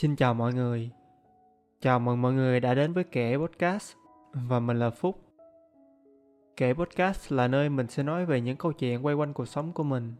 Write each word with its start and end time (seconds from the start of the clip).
Xin 0.00 0.16
chào 0.16 0.34
mọi 0.34 0.54
người. 0.54 0.90
Chào 1.80 2.00
mừng 2.00 2.22
mọi 2.22 2.32
người 2.32 2.60
đã 2.60 2.74
đến 2.74 2.92
với 2.92 3.04
Kể 3.04 3.36
Podcast 3.36 3.94
và 4.32 4.60
mình 4.60 4.78
là 4.78 4.90
Phúc. 4.90 5.20
Kể 6.56 6.74
Podcast 6.74 7.32
là 7.32 7.48
nơi 7.48 7.68
mình 7.68 7.88
sẽ 7.88 8.02
nói 8.02 8.26
về 8.26 8.40
những 8.40 8.56
câu 8.56 8.72
chuyện 8.72 9.06
quay 9.06 9.14
quanh 9.14 9.32
cuộc 9.32 9.46
sống 9.46 9.72
của 9.72 9.82
mình, 9.82 10.14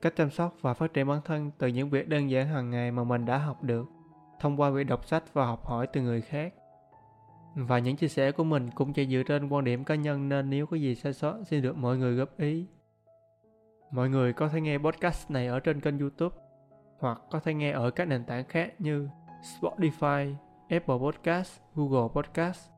cách 0.00 0.16
chăm 0.16 0.30
sóc 0.30 0.56
và 0.60 0.74
phát 0.74 0.94
triển 0.94 1.08
bản 1.08 1.20
thân 1.24 1.50
từ 1.58 1.66
những 1.66 1.90
việc 1.90 2.08
đơn 2.08 2.30
giản 2.30 2.48
hàng 2.48 2.70
ngày 2.70 2.90
mà 2.90 3.04
mình 3.04 3.24
đã 3.24 3.38
học 3.38 3.62
được 3.62 3.86
thông 4.40 4.60
qua 4.60 4.70
việc 4.70 4.84
đọc 4.84 5.06
sách 5.06 5.34
và 5.34 5.46
học 5.46 5.66
hỏi 5.66 5.86
từ 5.86 6.00
người 6.00 6.20
khác. 6.20 6.54
Và 7.54 7.78
những 7.78 7.96
chia 7.96 8.08
sẻ 8.08 8.32
của 8.32 8.44
mình 8.44 8.70
cũng 8.74 8.92
chỉ 8.92 9.06
dựa 9.06 9.22
trên 9.22 9.48
quan 9.48 9.64
điểm 9.64 9.84
cá 9.84 9.94
nhân 9.94 10.28
nên 10.28 10.50
nếu 10.50 10.66
có 10.66 10.76
gì 10.76 10.94
sai 10.94 11.12
sót 11.12 11.38
xin 11.46 11.62
được 11.62 11.76
mọi 11.76 11.98
người 11.98 12.14
góp 12.14 12.38
ý. 12.38 12.66
Mọi 13.90 14.08
người 14.08 14.32
có 14.32 14.48
thể 14.48 14.60
nghe 14.60 14.78
podcast 14.78 15.30
này 15.30 15.46
ở 15.46 15.60
trên 15.60 15.80
kênh 15.80 15.98
YouTube 15.98 16.36
hoặc 16.98 17.20
có 17.30 17.40
thể 17.40 17.54
nghe 17.54 17.70
ở 17.70 17.90
các 17.90 18.04
nền 18.04 18.24
tảng 18.24 18.44
khác 18.44 18.80
như 18.80 19.08
Spotify, 19.60 20.34
Apple 20.68 20.96
Podcast, 20.98 21.60
Google 21.74 22.08
Podcast. 22.14 22.70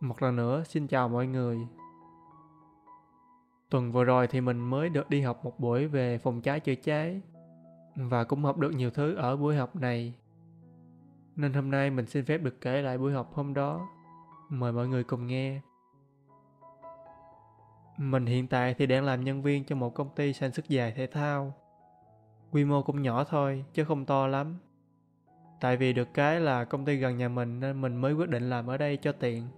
Một 0.00 0.22
lần 0.22 0.36
nữa, 0.36 0.62
xin 0.66 0.86
chào 0.86 1.08
mọi 1.08 1.26
người. 1.26 1.58
Tuần 3.70 3.92
vừa 3.92 4.04
rồi 4.04 4.26
thì 4.26 4.40
mình 4.40 4.58
mới 4.58 4.88
được 4.88 5.10
đi 5.10 5.20
học 5.20 5.44
một 5.44 5.60
buổi 5.60 5.86
về 5.86 6.18
phòng 6.18 6.40
cháy 6.40 6.60
chữa 6.60 6.74
cháy 6.74 7.20
và 7.96 8.24
cũng 8.24 8.44
học 8.44 8.58
được 8.58 8.70
nhiều 8.70 8.90
thứ 8.90 9.14
ở 9.14 9.36
buổi 9.36 9.56
học 9.56 9.76
này. 9.76 10.14
Nên 11.36 11.52
hôm 11.52 11.70
nay 11.70 11.90
mình 11.90 12.06
xin 12.06 12.24
phép 12.24 12.38
được 12.38 12.60
kể 12.60 12.82
lại 12.82 12.98
buổi 12.98 13.12
học 13.12 13.34
hôm 13.34 13.54
đó. 13.54 13.88
Mời 14.48 14.72
mọi 14.72 14.88
người 14.88 15.04
cùng 15.04 15.26
nghe. 15.26 15.60
Mình 17.98 18.26
hiện 18.26 18.46
tại 18.46 18.74
thì 18.74 18.86
đang 18.86 19.04
làm 19.04 19.24
nhân 19.24 19.42
viên 19.42 19.64
cho 19.64 19.76
một 19.76 19.94
công 19.94 20.14
ty 20.14 20.32
sản 20.32 20.52
xuất 20.52 20.66
giày 20.68 20.92
thể 20.92 21.06
thao. 21.06 21.54
Quy 22.52 22.64
mô 22.64 22.82
cũng 22.82 23.02
nhỏ 23.02 23.24
thôi, 23.24 23.64
chứ 23.74 23.84
không 23.84 24.04
to 24.04 24.26
lắm. 24.26 24.58
Tại 25.60 25.76
vì 25.76 25.92
được 25.92 26.08
cái 26.14 26.40
là 26.40 26.64
công 26.64 26.84
ty 26.84 26.96
gần 26.96 27.16
nhà 27.16 27.28
mình 27.28 27.60
nên 27.60 27.80
mình 27.80 27.96
mới 27.96 28.12
quyết 28.12 28.28
định 28.28 28.50
làm 28.50 28.66
ở 28.66 28.76
đây 28.76 28.96
cho 28.96 29.12
tiện. 29.12 29.48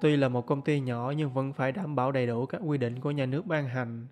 Tuy 0.00 0.16
là 0.16 0.28
một 0.28 0.46
công 0.46 0.62
ty 0.62 0.80
nhỏ 0.80 1.12
nhưng 1.16 1.32
vẫn 1.32 1.52
phải 1.52 1.72
đảm 1.72 1.96
bảo 1.96 2.12
đầy 2.12 2.26
đủ 2.26 2.46
các 2.46 2.60
quy 2.64 2.78
định 2.78 3.00
của 3.00 3.10
nhà 3.10 3.26
nước 3.26 3.46
ban 3.46 3.68
hành. 3.68 4.06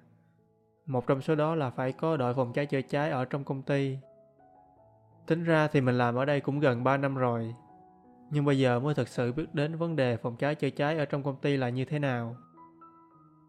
Một 0.86 1.06
trong 1.06 1.20
số 1.20 1.34
đó 1.34 1.54
là 1.54 1.70
phải 1.70 1.92
có 1.92 2.16
đội 2.16 2.34
phòng 2.34 2.52
cháy 2.52 2.66
chữa 2.66 2.82
cháy 2.82 3.10
ở 3.10 3.24
trong 3.24 3.44
công 3.44 3.62
ty. 3.62 3.98
Tính 5.26 5.44
ra 5.44 5.68
thì 5.68 5.80
mình 5.80 5.98
làm 5.98 6.14
ở 6.14 6.24
đây 6.24 6.40
cũng 6.40 6.60
gần 6.60 6.84
3 6.84 6.96
năm 6.96 7.14
rồi. 7.14 7.54
Nhưng 8.30 8.44
bây 8.44 8.58
giờ 8.58 8.80
mới 8.80 8.94
thực 8.94 9.08
sự 9.08 9.32
biết 9.32 9.54
đến 9.54 9.76
vấn 9.76 9.96
đề 9.96 10.16
phòng 10.16 10.36
cháy 10.36 10.54
chữa 10.54 10.70
cháy 10.70 10.98
ở 10.98 11.04
trong 11.04 11.22
công 11.22 11.36
ty 11.36 11.56
là 11.56 11.68
như 11.68 11.84
thế 11.84 11.98
nào. 11.98 12.36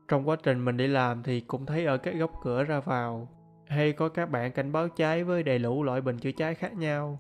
Trong 0.08 0.30
quá 0.30 0.36
trình 0.43 0.65
mình 0.65 0.77
đi 0.77 0.88
làm 0.88 1.23
thì 1.23 1.41
cũng 1.41 1.65
thấy 1.65 1.86
ở 1.86 1.97
các 1.97 2.15
góc 2.15 2.31
cửa 2.43 2.63
ra 2.63 2.80
vào 2.80 3.27
hay 3.72 3.94
có 3.94 4.09
các 4.09 4.31
bạn 4.31 4.52
cảnh 4.52 4.72
báo 4.72 4.89
cháy 4.89 5.23
với 5.23 5.44
đầy 5.44 5.59
đủ 5.59 5.83
loại 5.83 6.02
bình 6.02 6.17
chữa 6.17 6.31
cháy 6.31 6.55
khác 6.55 6.73
nhau. 6.73 7.19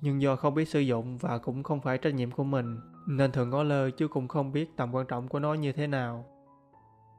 Nhưng 0.00 0.22
do 0.22 0.36
không 0.36 0.54
biết 0.54 0.68
sử 0.68 0.80
dụng 0.80 1.18
và 1.18 1.38
cũng 1.38 1.62
không 1.62 1.80
phải 1.80 1.98
trách 1.98 2.14
nhiệm 2.14 2.30
của 2.30 2.44
mình, 2.44 2.80
nên 3.06 3.32
thường 3.32 3.50
ngó 3.50 3.62
lơ 3.62 3.90
chứ 3.90 4.08
cũng 4.08 4.28
không 4.28 4.52
biết 4.52 4.76
tầm 4.76 4.94
quan 4.94 5.06
trọng 5.06 5.28
của 5.28 5.38
nó 5.38 5.54
như 5.54 5.72
thế 5.72 5.86
nào. 5.86 6.24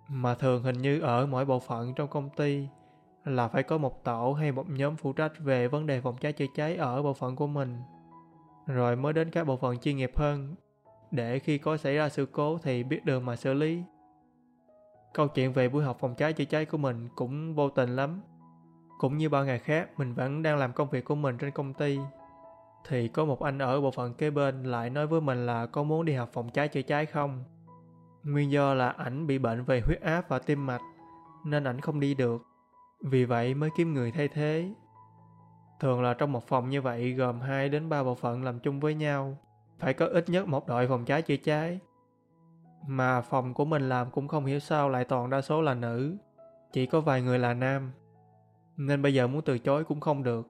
Mà 0.10 0.36
thường 0.36 0.64
hình 0.64 0.78
như 0.78 1.00
ở 1.00 1.26
mỗi 1.26 1.46
bộ 1.46 1.60
phận 1.60 1.94
trong 1.96 2.10
công 2.10 2.30
ty 2.30 2.68
là 3.26 3.48
phải 3.48 3.64
có 3.64 3.78
một 3.78 4.04
tổ 4.04 4.34
hay 4.34 4.52
một 4.52 4.70
nhóm 4.70 4.96
phụ 4.96 5.14
trách 5.14 5.40
về 5.40 5.68
vấn 5.68 5.86
đề 5.86 6.02
phòng 6.02 6.18
cháy 6.18 6.34
chữa 6.34 6.46
cháy 6.56 6.76
ở 6.76 7.04
bộ 7.04 7.14
phận 7.14 7.36
của 7.36 7.48
mình. 7.48 7.78
Rồi 8.68 8.96
mới 8.96 9.14
đến 9.14 9.32
các 9.32 9.48
bộ 9.48 9.58
phận 9.58 9.78
chuyên 9.78 9.98
nghiệp 9.98 10.12
hơn, 10.16 10.56
để 11.12 11.40
khi 11.40 11.58
có 11.58 11.78
xảy 11.78 11.96
ra 11.96 12.10
sự 12.10 12.26
cố 12.26 12.58
thì 12.58 12.84
biết 12.84 13.06
đường 13.06 13.26
mà 13.26 13.36
xử 13.36 13.54
lý. 13.54 13.84
Câu 15.14 15.28
chuyện 15.28 15.54
về 15.54 15.70
buổi 15.70 15.84
học 15.84 15.98
phòng 16.00 16.16
cháy 16.16 16.34
chữa 16.34 16.46
cháy 16.46 16.66
của 16.66 16.78
mình 16.78 17.08
cũng 17.16 17.56
vô 17.56 17.70
tình 17.70 17.96
lắm. 17.96 18.22
Cũng 19.00 19.18
như 19.18 19.30
bao 19.30 19.46
ngày 19.46 19.60
khác, 19.60 19.90
mình 19.98 20.14
vẫn 20.14 20.44
đang 20.44 20.58
làm 20.58 20.74
công 20.74 20.90
việc 20.90 21.06
của 21.06 21.16
mình 21.16 21.38
trên 21.38 21.52
công 21.52 21.74
ty. 21.74 22.00
Thì 22.88 23.08
có 23.08 23.26
một 23.26 23.42
anh 23.42 23.60
ở 23.60 23.82
bộ 23.82 23.92
phận 23.92 24.14
kế 24.14 24.30
bên 24.30 24.64
lại 24.64 24.90
nói 24.90 25.08
với 25.08 25.22
mình 25.22 25.46
là 25.46 25.66
có 25.66 25.84
muốn 25.84 26.06
đi 26.06 26.14
học 26.14 26.30
phòng 26.34 26.50
cháy 26.50 26.68
chữa 26.68 26.82
cháy 26.82 27.06
không. 27.06 27.44
Nguyên 28.24 28.52
do 28.52 28.74
là 28.74 28.90
ảnh 28.90 29.28
bị 29.28 29.38
bệnh 29.38 29.64
về 29.64 29.82
huyết 29.86 30.02
áp 30.02 30.30
và 30.30 30.40
tim 30.40 30.66
mạch, 30.66 30.82
nên 31.46 31.64
ảnh 31.64 31.82
không 31.82 32.00
đi 32.00 32.14
được. 32.14 32.42
Vì 33.02 33.26
vậy 33.26 33.54
mới 33.54 33.70
kiếm 33.78 33.94
người 33.94 34.12
thay 34.12 34.28
thế. 34.28 34.74
Thường 35.80 36.02
là 36.02 36.14
trong 36.14 36.32
một 36.32 36.48
phòng 36.48 36.70
như 36.70 36.82
vậy 36.82 37.14
gồm 37.14 37.42
2 37.42 37.70
đến 37.70 37.90
3 37.90 38.04
bộ 38.04 38.16
phận 38.16 38.44
làm 38.44 38.60
chung 38.60 38.80
với 38.80 38.96
nhau. 38.96 39.38
Phải 39.80 39.94
có 39.94 40.06
ít 40.06 40.30
nhất 40.30 40.48
một 40.48 40.68
đội 40.68 40.88
phòng 40.88 41.06
cháy 41.06 41.22
chữa 41.22 41.38
cháy. 41.38 41.80
Mà 42.88 43.22
phòng 43.22 43.54
của 43.54 43.66
mình 43.66 43.90
làm 43.90 44.12
cũng 44.12 44.28
không 44.28 44.46
hiểu 44.46 44.60
sao 44.60 44.90
lại 44.90 45.06
toàn 45.06 45.30
đa 45.30 45.42
số 45.42 45.62
là 45.62 45.74
nữ. 45.74 46.18
Chỉ 46.72 46.86
có 46.86 47.02
vài 47.02 47.22
người 47.22 47.40
là 47.40 47.54
nam. 47.54 47.92
Nên 48.80 49.02
bây 49.02 49.14
giờ 49.14 49.28
muốn 49.28 49.42
từ 49.42 49.60
chối 49.60 49.84
cũng 49.84 50.00
không 50.00 50.24
được. 50.24 50.48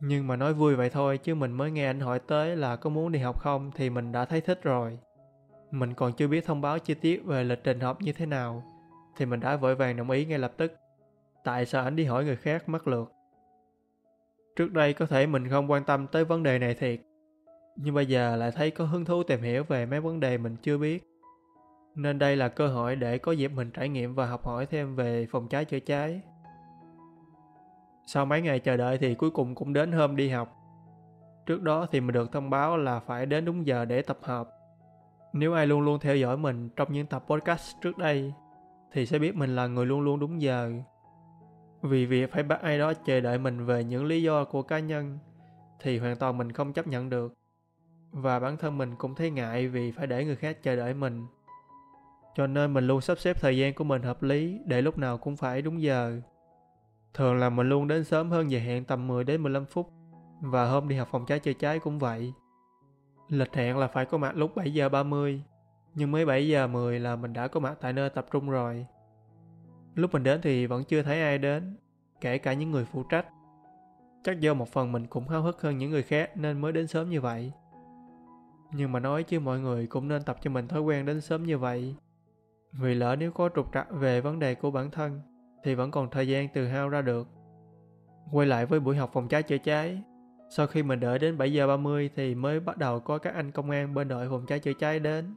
Nhưng 0.00 0.26
mà 0.26 0.36
nói 0.36 0.54
vui 0.54 0.76
vậy 0.76 0.90
thôi, 0.90 1.18
chứ 1.18 1.34
mình 1.34 1.52
mới 1.52 1.70
nghe 1.70 1.86
anh 1.86 2.00
hỏi 2.00 2.18
tới 2.18 2.56
là 2.56 2.76
có 2.76 2.90
muốn 2.90 3.12
đi 3.12 3.18
học 3.18 3.38
không 3.40 3.70
thì 3.74 3.90
mình 3.90 4.12
đã 4.12 4.24
thấy 4.24 4.40
thích 4.40 4.62
rồi. 4.62 4.98
Mình 5.70 5.94
còn 5.94 6.12
chưa 6.12 6.28
biết 6.28 6.44
thông 6.44 6.60
báo 6.60 6.78
chi 6.78 6.94
tiết 6.94 7.24
về 7.24 7.44
lịch 7.44 7.64
trình 7.64 7.80
học 7.80 8.02
như 8.02 8.12
thế 8.12 8.26
nào, 8.26 8.64
thì 9.16 9.26
mình 9.26 9.40
đã 9.40 9.56
vội 9.56 9.74
vàng 9.74 9.96
đồng 9.96 10.10
ý 10.10 10.24
ngay 10.24 10.38
lập 10.38 10.52
tức. 10.56 10.72
Tại 11.44 11.66
sao 11.66 11.84
anh 11.84 11.96
đi 11.96 12.04
hỏi 12.04 12.24
người 12.24 12.36
khác 12.36 12.68
mất 12.68 12.88
lượt? 12.88 13.12
Trước 14.56 14.72
đây 14.72 14.92
có 14.92 15.06
thể 15.06 15.26
mình 15.26 15.48
không 15.48 15.70
quan 15.70 15.84
tâm 15.84 16.06
tới 16.06 16.24
vấn 16.24 16.42
đề 16.42 16.58
này 16.58 16.74
thiệt. 16.74 17.00
Nhưng 17.76 17.94
bây 17.94 18.06
giờ 18.06 18.36
lại 18.36 18.50
thấy 18.50 18.70
có 18.70 18.84
hứng 18.84 19.04
thú 19.04 19.22
tìm 19.22 19.42
hiểu 19.42 19.64
về 19.64 19.86
mấy 19.86 20.00
vấn 20.00 20.20
đề 20.20 20.38
mình 20.38 20.56
chưa 20.62 20.78
biết. 20.78 21.08
Nên 21.94 22.18
đây 22.18 22.36
là 22.36 22.48
cơ 22.48 22.68
hội 22.68 22.96
để 22.96 23.18
có 23.18 23.32
dịp 23.32 23.48
mình 23.48 23.70
trải 23.70 23.88
nghiệm 23.88 24.14
và 24.14 24.26
học 24.26 24.44
hỏi 24.44 24.66
thêm 24.66 24.96
về 24.96 25.26
phòng 25.30 25.48
cháy 25.48 25.64
chữa 25.64 25.80
cháy. 25.80 26.20
Sau 28.06 28.26
mấy 28.26 28.42
ngày 28.42 28.58
chờ 28.58 28.76
đợi 28.76 28.98
thì 28.98 29.14
cuối 29.14 29.30
cùng 29.30 29.54
cũng 29.54 29.72
đến 29.72 29.92
hôm 29.92 30.16
đi 30.16 30.28
học. 30.28 30.56
Trước 31.46 31.62
đó 31.62 31.86
thì 31.92 32.00
mình 32.00 32.12
được 32.12 32.32
thông 32.32 32.50
báo 32.50 32.76
là 32.76 33.00
phải 33.00 33.26
đến 33.26 33.44
đúng 33.44 33.66
giờ 33.66 33.84
để 33.84 34.02
tập 34.02 34.18
hợp. 34.22 34.48
Nếu 35.32 35.54
ai 35.54 35.66
luôn 35.66 35.80
luôn 35.80 36.00
theo 36.00 36.16
dõi 36.16 36.36
mình 36.36 36.68
trong 36.76 36.92
những 36.92 37.06
tập 37.06 37.24
podcast 37.26 37.76
trước 37.80 37.98
đây, 37.98 38.32
thì 38.92 39.06
sẽ 39.06 39.18
biết 39.18 39.36
mình 39.36 39.56
là 39.56 39.66
người 39.66 39.86
luôn 39.86 40.00
luôn 40.00 40.20
đúng 40.20 40.42
giờ. 40.42 40.72
Vì 41.82 42.06
việc 42.06 42.32
phải 42.32 42.42
bắt 42.42 42.60
ai 42.62 42.78
đó 42.78 42.92
chờ 42.94 43.20
đợi 43.20 43.38
mình 43.38 43.66
về 43.66 43.84
những 43.84 44.04
lý 44.04 44.22
do 44.22 44.44
của 44.44 44.62
cá 44.62 44.78
nhân, 44.78 45.18
thì 45.80 45.98
hoàn 45.98 46.16
toàn 46.16 46.38
mình 46.38 46.52
không 46.52 46.72
chấp 46.72 46.86
nhận 46.86 47.10
được. 47.10 47.34
Và 48.10 48.38
bản 48.38 48.56
thân 48.56 48.78
mình 48.78 48.94
cũng 48.98 49.14
thấy 49.14 49.30
ngại 49.30 49.68
vì 49.68 49.92
phải 49.92 50.06
để 50.06 50.24
người 50.24 50.36
khác 50.36 50.62
chờ 50.62 50.76
đợi 50.76 50.94
mình. 50.94 51.26
Cho 52.34 52.46
nên 52.46 52.74
mình 52.74 52.86
luôn 52.86 53.00
sắp 53.00 53.18
xếp 53.18 53.36
thời 53.40 53.58
gian 53.58 53.74
của 53.74 53.84
mình 53.84 54.02
hợp 54.02 54.22
lý 54.22 54.60
để 54.66 54.82
lúc 54.82 54.98
nào 54.98 55.18
cũng 55.18 55.36
phải 55.36 55.62
đúng 55.62 55.82
giờ. 55.82 56.20
Thường 57.14 57.36
là 57.36 57.50
mình 57.50 57.68
luôn 57.68 57.88
đến 57.88 58.04
sớm 58.04 58.30
hơn 58.30 58.50
giờ 58.50 58.58
hẹn 58.58 58.84
tầm 58.84 59.06
10 59.06 59.24
đến 59.24 59.42
15 59.42 59.64
phút. 59.64 59.92
Và 60.40 60.64
hôm 60.64 60.88
đi 60.88 60.96
học 60.96 61.08
phòng 61.10 61.26
cháy 61.26 61.38
chữa 61.38 61.52
cháy 61.52 61.78
cũng 61.78 61.98
vậy. 61.98 62.32
Lịch 63.28 63.54
hẹn 63.54 63.76
là 63.78 63.88
phải 63.88 64.04
có 64.04 64.18
mặt 64.18 64.36
lúc 64.36 64.56
7 64.56 64.74
giờ 64.74 64.88
30. 64.88 65.42
Nhưng 65.94 66.10
mới 66.10 66.26
7 66.26 66.48
giờ 66.48 66.66
10 66.66 67.00
là 67.00 67.16
mình 67.16 67.32
đã 67.32 67.48
có 67.48 67.60
mặt 67.60 67.78
tại 67.80 67.92
nơi 67.92 68.10
tập 68.10 68.26
trung 68.32 68.50
rồi. 68.50 68.86
Lúc 69.94 70.12
mình 70.12 70.22
đến 70.22 70.40
thì 70.42 70.66
vẫn 70.66 70.84
chưa 70.84 71.02
thấy 71.02 71.22
ai 71.22 71.38
đến, 71.38 71.76
kể 72.20 72.38
cả 72.38 72.52
những 72.52 72.70
người 72.70 72.84
phụ 72.84 73.02
trách. 73.02 73.26
Chắc 74.24 74.40
do 74.40 74.54
một 74.54 74.68
phần 74.68 74.92
mình 74.92 75.06
cũng 75.06 75.28
háo 75.28 75.42
hức 75.42 75.62
hơn 75.62 75.78
những 75.78 75.90
người 75.90 76.02
khác 76.02 76.36
nên 76.36 76.60
mới 76.60 76.72
đến 76.72 76.86
sớm 76.86 77.10
như 77.10 77.20
vậy. 77.20 77.52
Nhưng 78.72 78.92
mà 78.92 79.00
nói 79.00 79.22
chứ 79.22 79.40
mọi 79.40 79.60
người 79.60 79.86
cũng 79.86 80.08
nên 80.08 80.22
tập 80.22 80.36
cho 80.42 80.50
mình 80.50 80.68
thói 80.68 80.80
quen 80.80 81.06
đến 81.06 81.20
sớm 81.20 81.42
như 81.42 81.58
vậy. 81.58 81.94
Vì 82.72 82.94
lỡ 82.94 83.16
nếu 83.18 83.32
có 83.32 83.48
trục 83.54 83.74
trặc 83.74 83.86
về 83.90 84.20
vấn 84.20 84.38
đề 84.38 84.54
của 84.54 84.70
bản 84.70 84.90
thân 84.90 85.20
thì 85.64 85.74
vẫn 85.74 85.90
còn 85.90 86.10
thời 86.10 86.28
gian 86.28 86.48
từ 86.54 86.66
hao 86.66 86.88
ra 86.88 87.02
được. 87.02 87.28
Quay 88.32 88.46
lại 88.46 88.66
với 88.66 88.80
buổi 88.80 88.96
học 88.96 89.10
phòng 89.12 89.28
cháy 89.28 89.42
chữa 89.42 89.58
cháy. 89.58 90.02
Sau 90.50 90.66
khi 90.66 90.82
mình 90.82 91.00
đợi 91.00 91.18
đến 91.18 91.38
7 91.38 91.52
giờ 91.52 91.66
30 91.66 92.10
thì 92.16 92.34
mới 92.34 92.60
bắt 92.60 92.78
đầu 92.78 93.00
có 93.00 93.18
các 93.18 93.34
anh 93.34 93.50
công 93.50 93.70
an 93.70 93.94
bên 93.94 94.08
đội 94.08 94.28
phòng 94.28 94.46
cháy 94.46 94.58
chữa 94.58 94.72
cháy 94.72 94.98
đến. 94.98 95.34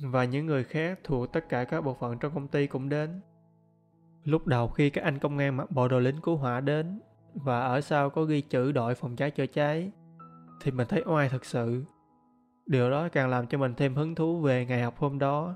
Và 0.00 0.24
những 0.24 0.46
người 0.46 0.64
khác 0.64 0.98
thuộc 1.04 1.32
tất 1.32 1.48
cả 1.48 1.64
các 1.64 1.80
bộ 1.80 1.94
phận 1.94 2.18
trong 2.18 2.34
công 2.34 2.48
ty 2.48 2.66
cũng 2.66 2.88
đến. 2.88 3.20
Lúc 4.24 4.46
đầu 4.46 4.68
khi 4.68 4.90
các 4.90 5.04
anh 5.04 5.18
công 5.18 5.38
an 5.38 5.56
mặc 5.56 5.70
bộ 5.70 5.88
đồ 5.88 5.98
lính 5.98 6.20
cứu 6.20 6.36
hỏa 6.36 6.60
đến, 6.60 7.00
và 7.34 7.60
ở 7.60 7.80
sau 7.80 8.10
có 8.10 8.22
ghi 8.22 8.40
chữ 8.40 8.72
đội 8.72 8.94
phòng 8.94 9.16
cháy 9.16 9.30
chữa 9.30 9.46
cháy, 9.46 9.90
thì 10.62 10.70
mình 10.70 10.86
thấy 10.88 11.02
oai 11.06 11.28
thật 11.28 11.44
sự. 11.44 11.84
Điều 12.66 12.90
đó 12.90 13.08
càng 13.08 13.28
làm 13.28 13.46
cho 13.46 13.58
mình 13.58 13.74
thêm 13.74 13.94
hứng 13.94 14.14
thú 14.14 14.40
về 14.40 14.66
ngày 14.66 14.82
học 14.82 14.98
hôm 14.98 15.18
đó. 15.18 15.54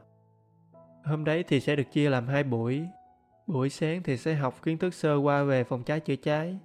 Hôm 1.05 1.25
đấy 1.25 1.45
thì 1.49 1.61
sẽ 1.61 1.77
được 1.77 1.93
chia 1.93 2.11
làm 2.11 2.27
hai 2.27 2.43
buổi. 2.43 2.83
Buổi 3.53 3.71
sáng 3.71 4.03
thì 4.03 4.17
sẽ 4.17 4.35
học 4.35 4.55
kiến 4.63 4.79
thức 4.79 4.95
sơ 4.95 5.17
qua 5.17 5.43
về 5.43 5.65
phòng 5.65 5.83
cháy 5.83 6.01
chữa 6.01 6.17
cháy. 6.17 6.59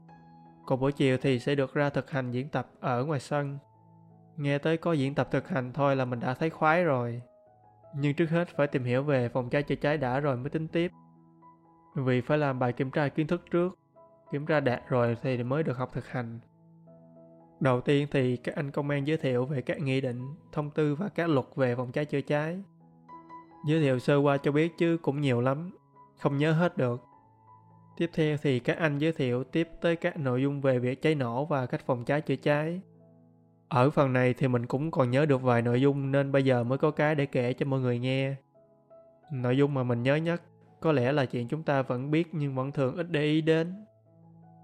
Còn 0.66 0.80
buổi 0.80 0.92
chiều 0.92 1.18
thì 1.22 1.40
sẽ 1.40 1.56
được 1.56 1.74
ra 1.74 1.90
thực 1.90 2.12
hành 2.12 2.32
diễn 2.32 2.50
tập 2.50 2.72
ở 2.80 3.06
ngoài 3.06 3.20
sân. 3.20 3.58
Nghe 4.38 4.58
tới 4.58 4.78
có 4.78 4.94
diễn 4.94 5.16
tập 5.16 5.28
thực 5.32 5.48
hành 5.48 5.74
thôi 5.74 5.96
là 5.96 6.06
mình 6.06 6.20
đã 6.20 6.34
thấy 6.34 6.50
khoái 6.50 6.84
rồi. 6.84 7.22
Nhưng 7.98 8.14
trước 8.14 8.30
hết 8.30 8.48
phải 8.56 8.68
tìm 8.68 8.84
hiểu 8.84 9.04
về 9.04 9.30
phòng 9.30 9.50
cháy 9.50 9.64
chữa 9.64 9.76
cháy 9.76 9.98
đã 9.98 10.20
rồi 10.20 10.38
mới 10.38 10.50
tính 10.50 10.68
tiếp. 10.68 10.92
Vì 11.96 12.22
phải 12.22 12.38
làm 12.38 12.60
bài 12.60 12.74
kiểm 12.74 12.92
tra 12.92 13.08
kiến 13.08 13.28
thức 13.28 13.42
trước. 13.52 13.80
Kiểm 14.32 14.46
tra 14.46 14.60
đạt 14.60 14.82
rồi 14.90 15.18
thì 15.22 15.44
mới 15.44 15.64
được 15.64 15.78
học 15.78 15.92
thực 15.94 16.08
hành. 16.08 16.40
Đầu 17.60 17.82
tiên 17.82 18.08
thì 18.12 18.38
các 18.38 18.56
anh 18.56 18.72
công 18.72 18.90
an 18.90 19.08
giới 19.08 19.18
thiệu 19.18 19.46
về 19.46 19.62
các 19.62 19.80
nghị 19.82 20.02
định, 20.02 20.22
thông 20.52 20.72
tư 20.72 20.96
và 20.96 21.10
các 21.10 21.30
luật 21.30 21.46
về 21.56 21.76
phòng 21.76 21.92
cháy 21.92 22.06
chữa 22.06 22.22
cháy. 22.22 22.60
Giới 23.68 23.82
thiệu 23.82 24.00
sơ 24.00 24.18
qua 24.18 24.38
cho 24.38 24.52
biết 24.52 24.72
chứ 24.78 24.98
cũng 25.02 25.22
nhiều 25.22 25.42
lắm, 25.42 25.72
không 26.18 26.38
nhớ 26.38 26.52
hết 26.52 26.78
được. 26.78 27.04
Tiếp 27.98 28.10
theo 28.14 28.38
thì 28.42 28.60
các 28.60 28.78
anh 28.78 28.98
giới 28.98 29.12
thiệu 29.12 29.44
tiếp 29.44 29.70
tới 29.82 29.96
các 29.96 30.18
nội 30.18 30.42
dung 30.42 30.62
về 30.62 30.80
việc 30.80 31.02
cháy 31.02 31.16
nổ 31.16 31.46
và 31.46 31.66
cách 31.66 31.82
phòng 31.86 32.06
cháy 32.06 32.22
chữa 32.22 32.36
cháy. 32.36 32.82
Ở 33.68 33.90
phần 33.90 34.14
này 34.14 34.34
thì 34.34 34.48
mình 34.48 34.66
cũng 34.66 34.92
còn 34.92 35.12
nhớ 35.12 35.26
được 35.26 35.42
vài 35.42 35.62
nội 35.62 35.82
dung 35.82 36.12
nên 36.12 36.32
bây 36.32 36.46
giờ 36.46 36.64
mới 36.64 36.78
có 36.78 36.92
cái 36.92 37.16
để 37.16 37.26
kể 37.26 37.54
cho 37.54 37.66
mọi 37.66 37.80
người 37.80 38.00
nghe. 38.00 38.36
Nội 39.32 39.58
dung 39.58 39.74
mà 39.74 39.84
mình 39.84 40.04
nhớ 40.04 40.16
nhất 40.16 40.42
có 40.80 40.92
lẽ 40.92 41.12
là 41.12 41.26
chuyện 41.26 41.48
chúng 41.48 41.64
ta 41.64 41.82
vẫn 41.82 42.12
biết 42.12 42.28
nhưng 42.32 42.56
vẫn 42.56 42.72
thường 42.72 42.96
ít 42.96 43.12
để 43.12 43.24
ý 43.24 43.42
đến. 43.42 43.86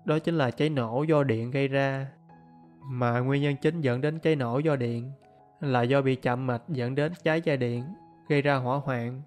Đó 0.05 0.19
chính 0.19 0.37
là 0.37 0.51
cháy 0.51 0.69
nổ 0.69 1.03
do 1.03 1.23
điện 1.23 1.51
gây 1.51 1.67
ra. 1.67 2.07
Mà 2.79 3.19
nguyên 3.19 3.41
nhân 3.41 3.55
chính 3.61 3.81
dẫn 3.81 4.01
đến 4.01 4.19
cháy 4.19 4.35
nổ 4.35 4.59
do 4.59 4.75
điện 4.75 5.11
là 5.59 5.81
do 5.81 6.01
bị 6.01 6.15
chậm 6.15 6.47
mạch 6.47 6.61
dẫn 6.67 6.95
đến 6.95 7.13
cháy 7.23 7.41
dây 7.41 7.57
điện, 7.57 7.83
gây 8.29 8.41
ra 8.41 8.55
hỏa 8.55 8.77
hoạn. 8.77 9.21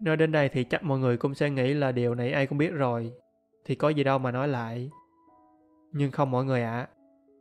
Nói 0.00 0.16
đến 0.16 0.32
đây 0.32 0.48
thì 0.48 0.64
chắc 0.64 0.82
mọi 0.82 0.98
người 0.98 1.16
cũng 1.16 1.34
sẽ 1.34 1.50
nghĩ 1.50 1.74
là 1.74 1.92
điều 1.92 2.14
này 2.14 2.32
ai 2.32 2.46
cũng 2.46 2.58
biết 2.58 2.70
rồi, 2.70 3.12
thì 3.64 3.74
có 3.74 3.88
gì 3.88 4.04
đâu 4.04 4.18
mà 4.18 4.30
nói 4.30 4.48
lại. 4.48 4.90
Nhưng 5.92 6.10
không 6.10 6.30
mọi 6.30 6.44
người 6.44 6.62
ạ, 6.62 6.78
à. 6.78 6.88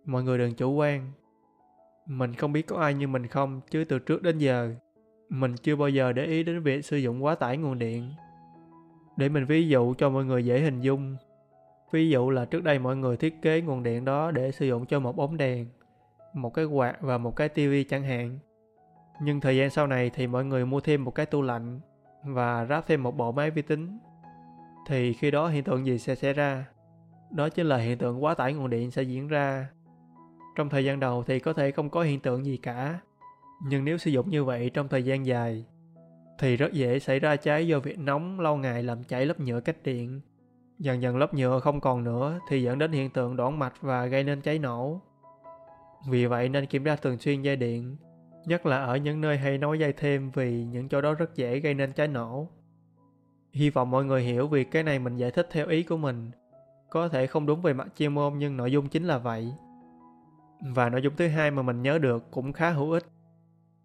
mọi 0.06 0.24
người 0.24 0.38
đừng 0.38 0.54
chủ 0.54 0.74
quan. 0.74 1.12
Mình 2.06 2.34
không 2.34 2.54
biết 2.54 2.68
có 2.68 2.78
ai 2.78 2.94
như 2.94 3.08
mình 3.08 3.28
không, 3.28 3.62
chứ 3.70 3.84
từ 3.84 4.00
trước 4.00 4.24
đến 4.24 4.38
giờ, 4.38 4.76
mình 5.30 5.56
chưa 5.56 5.76
bao 5.76 5.90
giờ 5.90 6.14
để 6.14 6.26
ý 6.26 6.44
đến 6.44 6.64
việc 6.64 6.86
sử 6.86 6.98
dụng 6.98 7.24
quá 7.24 7.36
tải 7.36 7.58
nguồn 7.58 7.80
điện. 7.80 8.12
Để 9.18 9.30
mình 9.30 9.46
ví 9.46 9.68
dụ 9.68 9.94
cho 9.98 10.10
mọi 10.10 10.26
người 10.26 10.46
dễ 10.46 10.60
hình 10.60 10.82
dung. 10.82 11.16
Ví 11.92 12.10
dụ 12.10 12.30
là 12.30 12.46
trước 12.46 12.64
đây 12.64 12.80
mọi 12.80 12.96
người 12.96 13.18
thiết 13.18 13.42
kế 13.42 13.62
nguồn 13.62 13.84
điện 13.84 14.06
đó 14.06 14.32
để 14.32 14.52
sử 14.52 14.66
dụng 14.66 14.86
cho 14.86 15.00
một 15.00 15.16
bóng 15.16 15.38
đèn, 15.38 15.68
một 16.34 16.54
cái 16.54 16.66
quạt 16.66 16.98
và 17.02 17.18
một 17.18 17.36
cái 17.36 17.50
tivi 17.50 17.84
chẳng 17.84 18.04
hạn. 18.04 18.40
Nhưng 19.22 19.42
thời 19.42 19.58
gian 19.58 19.70
sau 19.70 19.88
này 19.88 20.10
thì 20.10 20.28
mọi 20.28 20.46
người 20.46 20.66
mua 20.66 20.80
thêm 20.80 21.04
một 21.04 21.12
cái 21.12 21.26
tủ 21.26 21.42
lạnh 21.42 21.80
và 22.26 22.66
ráp 22.66 22.88
thêm 22.88 23.04
một 23.04 23.18
bộ 23.18 23.32
máy 23.32 23.52
vi 23.52 23.62
tính. 23.62 24.00
Thì 24.88 25.14
khi 25.14 25.32
đó 25.32 25.48
hiện 25.48 25.64
tượng 25.64 25.86
gì 25.86 26.00
sẽ 26.00 26.16
xảy 26.16 26.34
ra? 26.34 26.66
Đó 27.32 27.50
chính 27.50 27.66
là 27.66 27.78
hiện 27.78 27.98
tượng 27.98 28.24
quá 28.24 28.34
tải 28.34 28.54
nguồn 28.54 28.70
điện 28.70 28.92
sẽ 28.92 29.04
diễn 29.04 29.28
ra. 29.28 29.70
Trong 30.56 30.70
thời 30.70 30.86
gian 30.86 31.00
đầu 31.00 31.24
thì 31.24 31.40
có 31.40 31.54
thể 31.54 31.72
không 31.72 31.90
có 31.90 32.02
hiện 32.02 32.20
tượng 32.20 32.46
gì 32.46 32.58
cả. 32.58 33.00
Nhưng 33.68 33.86
nếu 33.86 33.98
sử 33.98 34.12
dụng 34.12 34.30
như 34.30 34.44
vậy 34.44 34.70
trong 34.74 34.88
thời 34.88 35.06
gian 35.06 35.26
dài, 35.26 35.66
thì 36.40 36.58
rất 36.58 36.74
dễ 36.74 37.00
xảy 37.00 37.20
ra 37.20 37.36
cháy 37.36 37.68
do 37.68 37.80
việc 37.80 38.00
nóng 38.00 38.40
lâu 38.40 38.58
ngày 38.58 38.84
làm 38.84 39.04
chảy 39.04 39.26
lớp 39.26 39.40
nhựa 39.40 39.60
cách 39.60 39.78
điện. 39.84 40.22
Dần 40.80 41.02
dần 41.02 41.18
lớp 41.18 41.34
nhựa 41.34 41.60
không 41.60 41.82
còn 41.82 42.04
nữa 42.04 42.40
thì 42.50 42.64
dẫn 42.64 42.80
đến 42.80 42.92
hiện 42.92 43.10
tượng 43.10 43.36
đoạn 43.36 43.60
mạch 43.60 43.74
và 43.82 44.06
gây 44.06 44.24
nên 44.24 44.42
cháy 44.42 44.60
nổ. 44.60 45.02
Vì 46.10 46.26
vậy 46.26 46.50
nên 46.50 46.66
kiểm 46.66 46.84
tra 46.84 46.96
thường 46.96 47.18
xuyên 47.18 47.42
dây 47.42 47.56
điện, 47.56 47.98
nhất 48.48 48.66
là 48.66 48.78
ở 48.86 48.96
những 48.96 49.22
nơi 49.22 49.38
hay 49.38 49.58
nối 49.58 49.80
dây 49.80 49.94
thêm 49.94 50.32
vì 50.32 50.64
những 50.64 50.90
chỗ 50.90 51.02
đó 51.02 51.14
rất 51.14 51.36
dễ 51.36 51.60
gây 51.60 51.74
nên 51.74 51.94
cháy 51.94 52.08
nổ. 52.08 52.48
Hy 53.54 53.70
vọng 53.70 53.92
mọi 53.92 54.06
người 54.06 54.24
hiểu 54.24 54.48
vì 54.48 54.64
cái 54.64 54.84
này 54.84 55.00
mình 55.00 55.18
giải 55.18 55.32
thích 55.32 55.48
theo 55.52 55.68
ý 55.68 55.84
của 55.84 55.98
mình. 55.98 56.32
Có 56.90 57.10
thể 57.10 57.28
không 57.28 57.46
đúng 57.46 57.62
về 57.62 57.74
mặt 57.74 57.88
chuyên 57.98 58.14
môn 58.14 58.34
nhưng 58.38 58.58
nội 58.58 58.72
dung 58.72 58.88
chính 58.88 59.04
là 59.04 59.18
vậy. 59.18 59.54
Và 60.62 60.90
nội 60.90 61.02
dung 61.02 61.16
thứ 61.16 61.28
hai 61.28 61.52
mà 61.52 61.62
mình 61.62 61.82
nhớ 61.82 61.98
được 61.98 62.32
cũng 62.32 62.54
khá 62.54 62.70
hữu 62.70 62.92
ích. 62.92 63.06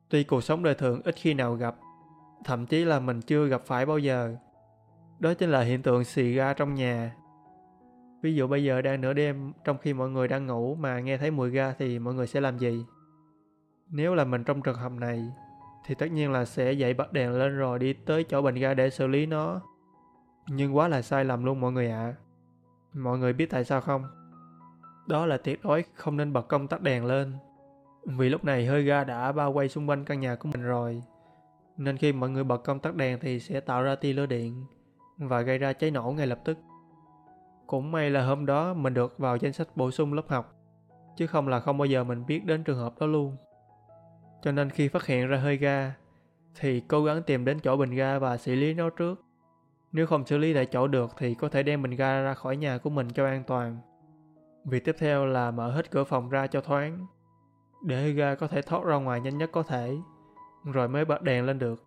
Tuy 0.08 0.24
cuộc 0.24 0.44
sống 0.44 0.62
đời 0.62 0.74
thường 0.74 1.00
ít 1.04 1.14
khi 1.18 1.34
nào 1.34 1.54
gặp, 1.54 1.76
thậm 2.44 2.66
chí 2.66 2.84
là 2.84 3.00
mình 3.00 3.20
chưa 3.20 3.46
gặp 3.46 3.62
phải 3.66 3.86
bao 3.86 3.98
giờ. 3.98 4.36
Đó 5.18 5.34
chính 5.34 5.50
là 5.50 5.60
hiện 5.60 5.82
tượng 5.82 6.04
xì 6.04 6.32
ga 6.32 6.52
trong 6.52 6.74
nhà. 6.74 7.16
Ví 8.22 8.34
dụ 8.34 8.46
bây 8.46 8.64
giờ 8.64 8.82
đang 8.82 9.00
nửa 9.00 9.12
đêm 9.12 9.52
trong 9.64 9.78
khi 9.78 9.92
mọi 9.92 10.10
người 10.10 10.28
đang 10.28 10.46
ngủ 10.46 10.74
mà 10.74 11.00
nghe 11.00 11.18
thấy 11.18 11.30
mùi 11.30 11.50
ga 11.50 11.72
thì 11.72 11.98
mọi 11.98 12.14
người 12.14 12.26
sẽ 12.26 12.40
làm 12.40 12.58
gì? 12.58 12.84
Nếu 13.90 14.14
là 14.14 14.24
mình 14.24 14.44
trong 14.44 14.62
trường 14.62 14.76
hợp 14.76 14.92
này 14.92 15.32
thì 15.86 15.94
tất 15.94 16.10
nhiên 16.10 16.32
là 16.32 16.44
sẽ 16.44 16.72
dậy 16.72 16.94
bật 16.94 17.12
đèn 17.12 17.32
lên 17.32 17.56
rồi 17.56 17.78
đi 17.78 17.92
tới 17.92 18.24
chỗ 18.24 18.42
bình 18.42 18.54
ga 18.54 18.74
để 18.74 18.90
xử 18.90 19.06
lý 19.06 19.26
nó. 19.26 19.60
Nhưng 20.48 20.76
quá 20.76 20.88
là 20.88 21.02
sai 21.02 21.24
lầm 21.24 21.44
luôn 21.44 21.60
mọi 21.60 21.72
người 21.72 21.90
ạ. 21.90 21.98
À. 21.98 22.14
Mọi 22.94 23.18
người 23.18 23.32
biết 23.32 23.50
tại 23.50 23.64
sao 23.64 23.80
không? 23.80 24.04
Đó 25.08 25.26
là 25.26 25.36
tuyệt 25.36 25.64
đối 25.64 25.84
không 25.94 26.16
nên 26.16 26.32
bật 26.32 26.48
công 26.48 26.68
tắc 26.68 26.82
đèn 26.82 27.04
lên. 27.04 27.34
Vì 28.04 28.28
lúc 28.28 28.44
này 28.44 28.66
hơi 28.66 28.82
ga 28.82 29.04
đã 29.04 29.32
bao 29.32 29.52
quay 29.52 29.68
xung 29.68 29.88
quanh 29.88 30.04
căn 30.04 30.20
nhà 30.20 30.34
của 30.34 30.48
mình 30.48 30.62
rồi. 30.62 31.02
Nên 31.76 31.96
khi 31.96 32.12
mọi 32.12 32.30
người 32.30 32.44
bật 32.44 32.58
công 32.64 32.80
tắc 32.80 32.94
đèn 32.94 33.18
thì 33.20 33.40
sẽ 33.40 33.60
tạo 33.60 33.82
ra 33.82 33.94
tia 33.94 34.12
lửa 34.12 34.26
điện 34.26 34.64
và 35.18 35.40
gây 35.40 35.58
ra 35.58 35.72
cháy 35.72 35.90
nổ 35.90 36.14
ngay 36.16 36.26
lập 36.26 36.40
tức. 36.44 36.58
Cũng 37.66 37.92
may 37.92 38.10
là 38.10 38.24
hôm 38.24 38.46
đó 38.46 38.74
mình 38.74 38.94
được 38.94 39.18
vào 39.18 39.36
danh 39.36 39.52
sách 39.52 39.68
bổ 39.76 39.90
sung 39.90 40.12
lớp 40.12 40.28
học, 40.28 40.54
chứ 41.16 41.26
không 41.26 41.48
là 41.48 41.60
không 41.60 41.78
bao 41.78 41.86
giờ 41.86 42.04
mình 42.04 42.26
biết 42.26 42.44
đến 42.44 42.64
trường 42.64 42.78
hợp 42.78 42.94
đó 43.00 43.06
luôn. 43.06 43.36
Cho 44.42 44.52
nên 44.52 44.70
khi 44.70 44.88
phát 44.88 45.06
hiện 45.06 45.28
ra 45.28 45.36
hơi 45.36 45.56
ga, 45.56 45.94
thì 46.60 46.80
cố 46.80 47.04
gắng 47.04 47.22
tìm 47.22 47.44
đến 47.44 47.60
chỗ 47.60 47.76
bình 47.76 47.90
ga 47.90 48.18
và 48.18 48.36
xử 48.36 48.54
lý 48.54 48.74
nó 48.74 48.90
trước. 48.90 49.24
Nếu 49.92 50.06
không 50.06 50.26
xử 50.26 50.38
lý 50.38 50.54
tại 50.54 50.66
chỗ 50.66 50.86
được 50.88 51.10
thì 51.18 51.34
có 51.34 51.48
thể 51.48 51.62
đem 51.62 51.82
bình 51.82 51.96
ga 51.96 52.22
ra 52.22 52.34
khỏi 52.34 52.56
nhà 52.56 52.78
của 52.78 52.90
mình 52.90 53.08
cho 53.10 53.26
an 53.26 53.44
toàn. 53.46 53.78
Việc 54.64 54.84
tiếp 54.84 54.96
theo 54.98 55.26
là 55.26 55.50
mở 55.50 55.70
hết 55.70 55.90
cửa 55.90 56.04
phòng 56.04 56.30
ra 56.30 56.46
cho 56.46 56.60
thoáng, 56.60 57.06
để 57.84 58.00
hơi 58.00 58.12
ga 58.12 58.34
có 58.34 58.48
thể 58.48 58.62
thoát 58.62 58.84
ra 58.84 58.96
ngoài 58.96 59.20
nhanh 59.20 59.38
nhất 59.38 59.50
có 59.52 59.62
thể, 59.62 59.96
rồi 60.64 60.88
mới 60.88 61.04
bật 61.04 61.22
đèn 61.22 61.44
lên 61.44 61.58
được. 61.58 61.84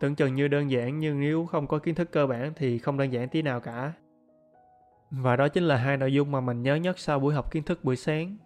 Tưởng 0.00 0.14
chừng 0.14 0.34
như 0.34 0.48
đơn 0.48 0.70
giản 0.70 0.98
nhưng 0.98 1.20
nếu 1.20 1.46
không 1.46 1.66
có 1.66 1.78
kiến 1.78 1.94
thức 1.94 2.12
cơ 2.12 2.26
bản 2.26 2.52
thì 2.56 2.78
không 2.78 2.98
đơn 2.98 3.12
giản 3.12 3.28
tí 3.28 3.42
nào 3.42 3.60
cả. 3.60 3.92
Và 5.10 5.36
đó 5.36 5.48
chính 5.48 5.64
là 5.64 5.76
hai 5.76 5.96
nội 5.96 6.12
dung 6.12 6.32
mà 6.32 6.40
mình 6.40 6.62
nhớ 6.62 6.74
nhất 6.74 6.98
sau 6.98 7.20
buổi 7.20 7.34
học 7.34 7.52
kiến 7.52 7.62
thức 7.62 7.84
buổi 7.84 7.96
sáng. 7.96 8.36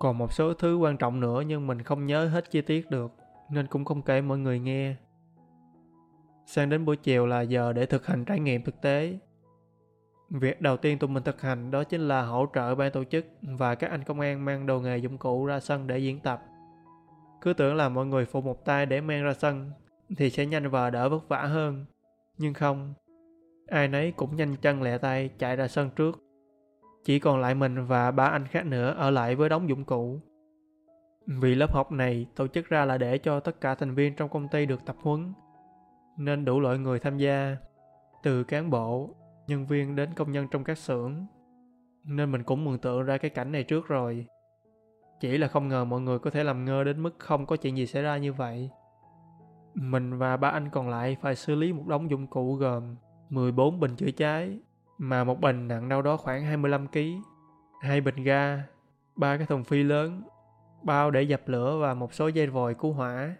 Còn 0.00 0.18
một 0.18 0.32
số 0.32 0.54
thứ 0.54 0.76
quan 0.76 0.96
trọng 0.96 1.20
nữa 1.20 1.42
nhưng 1.46 1.66
mình 1.66 1.82
không 1.82 2.06
nhớ 2.06 2.28
hết 2.28 2.50
chi 2.50 2.60
tiết 2.60 2.90
được, 2.90 3.12
nên 3.50 3.66
cũng 3.66 3.84
không 3.84 4.02
kể 4.02 4.20
mọi 4.20 4.38
người 4.38 4.58
nghe. 4.58 4.94
Sang 6.46 6.68
đến 6.68 6.84
buổi 6.84 6.96
chiều 6.96 7.26
là 7.26 7.40
giờ 7.40 7.72
để 7.72 7.86
thực 7.86 8.06
hành 8.06 8.24
trải 8.24 8.40
nghiệm 8.40 8.62
thực 8.62 8.80
tế. 8.80 9.18
Việc 10.30 10.60
đầu 10.60 10.76
tiên 10.76 10.98
tụi 10.98 11.10
mình 11.10 11.22
thực 11.22 11.40
hành 11.40 11.70
đó 11.70 11.84
chính 11.84 12.00
là 12.00 12.22
hỗ 12.22 12.46
trợ 12.54 12.74
ban 12.74 12.92
tổ 12.92 13.04
chức 13.04 13.26
và 13.42 13.74
các 13.74 13.90
anh 13.90 14.04
công 14.04 14.20
an 14.20 14.44
mang 14.44 14.66
đồ 14.66 14.80
nghề 14.80 14.98
dụng 14.98 15.18
cụ 15.18 15.46
ra 15.46 15.60
sân 15.60 15.86
để 15.86 15.98
diễn 15.98 16.20
tập. 16.20 16.42
Cứ 17.40 17.52
tưởng 17.52 17.74
là 17.74 17.88
mọi 17.88 18.06
người 18.06 18.24
phụ 18.24 18.40
một 18.40 18.64
tay 18.64 18.86
để 18.86 19.00
mang 19.00 19.24
ra 19.24 19.32
sân 19.34 19.70
thì 20.16 20.30
sẽ 20.30 20.46
nhanh 20.46 20.70
và 20.70 20.90
đỡ 20.90 21.08
vất 21.08 21.28
vả 21.28 21.42
hơn. 21.42 21.86
Nhưng 22.38 22.54
không, 22.54 22.94
ai 23.66 23.88
nấy 23.88 24.12
cũng 24.12 24.36
nhanh 24.36 24.56
chân 24.56 24.82
lẹ 24.82 24.98
tay 24.98 25.30
chạy 25.38 25.56
ra 25.56 25.68
sân 25.68 25.90
trước. 25.96 26.29
Chỉ 27.04 27.18
còn 27.18 27.40
lại 27.40 27.54
mình 27.54 27.84
và 27.86 28.10
ba 28.10 28.24
anh 28.24 28.46
khác 28.46 28.66
nữa 28.66 28.94
ở 28.98 29.10
lại 29.10 29.34
với 29.34 29.48
đống 29.48 29.68
dụng 29.68 29.84
cụ. 29.84 30.20
Vì 31.26 31.54
lớp 31.54 31.72
học 31.72 31.92
này 31.92 32.26
tổ 32.36 32.46
chức 32.46 32.68
ra 32.68 32.84
là 32.84 32.98
để 32.98 33.18
cho 33.18 33.40
tất 33.40 33.60
cả 33.60 33.74
thành 33.74 33.94
viên 33.94 34.16
trong 34.16 34.28
công 34.28 34.48
ty 34.48 34.66
được 34.66 34.80
tập 34.86 34.96
huấn, 35.02 35.32
nên 36.16 36.44
đủ 36.44 36.60
loại 36.60 36.78
người 36.78 36.98
tham 36.98 37.18
gia, 37.18 37.56
từ 38.22 38.44
cán 38.44 38.70
bộ, 38.70 39.14
nhân 39.46 39.66
viên 39.66 39.96
đến 39.96 40.14
công 40.14 40.32
nhân 40.32 40.46
trong 40.50 40.64
các 40.64 40.78
xưởng. 40.78 41.26
Nên 42.04 42.32
mình 42.32 42.42
cũng 42.42 42.64
mường 42.64 42.78
tượng 42.78 43.02
ra 43.02 43.18
cái 43.18 43.30
cảnh 43.30 43.52
này 43.52 43.64
trước 43.64 43.88
rồi. 43.88 44.26
Chỉ 45.20 45.38
là 45.38 45.48
không 45.48 45.68
ngờ 45.68 45.84
mọi 45.84 46.00
người 46.00 46.18
có 46.18 46.30
thể 46.30 46.44
làm 46.44 46.64
ngơ 46.64 46.84
đến 46.84 47.02
mức 47.02 47.14
không 47.18 47.46
có 47.46 47.56
chuyện 47.56 47.76
gì 47.76 47.86
xảy 47.86 48.02
ra 48.02 48.16
như 48.16 48.32
vậy. 48.32 48.70
Mình 49.74 50.18
và 50.18 50.36
ba 50.36 50.48
anh 50.48 50.70
còn 50.70 50.88
lại 50.88 51.16
phải 51.22 51.36
xử 51.36 51.54
lý 51.54 51.72
một 51.72 51.86
đống 51.86 52.10
dụng 52.10 52.26
cụ 52.26 52.54
gồm 52.54 52.96
14 53.30 53.80
bình 53.80 53.96
chữa 53.96 54.10
cháy, 54.10 54.58
mà 55.02 55.24
một 55.24 55.40
bình 55.40 55.68
nặng 55.68 55.88
đâu 55.88 56.02
đó 56.02 56.16
khoảng 56.16 56.44
25 56.44 56.86
kg, 56.86 56.98
hai 57.80 58.00
bình 58.00 58.22
ga, 58.24 58.62
ba 59.16 59.36
cái 59.36 59.46
thùng 59.46 59.64
phi 59.64 59.82
lớn, 59.82 60.22
bao 60.82 61.10
để 61.10 61.22
dập 61.22 61.42
lửa 61.46 61.78
và 61.80 61.94
một 61.94 62.14
số 62.14 62.28
dây 62.28 62.46
vòi 62.46 62.74
cứu 62.74 62.92
hỏa. 62.92 63.36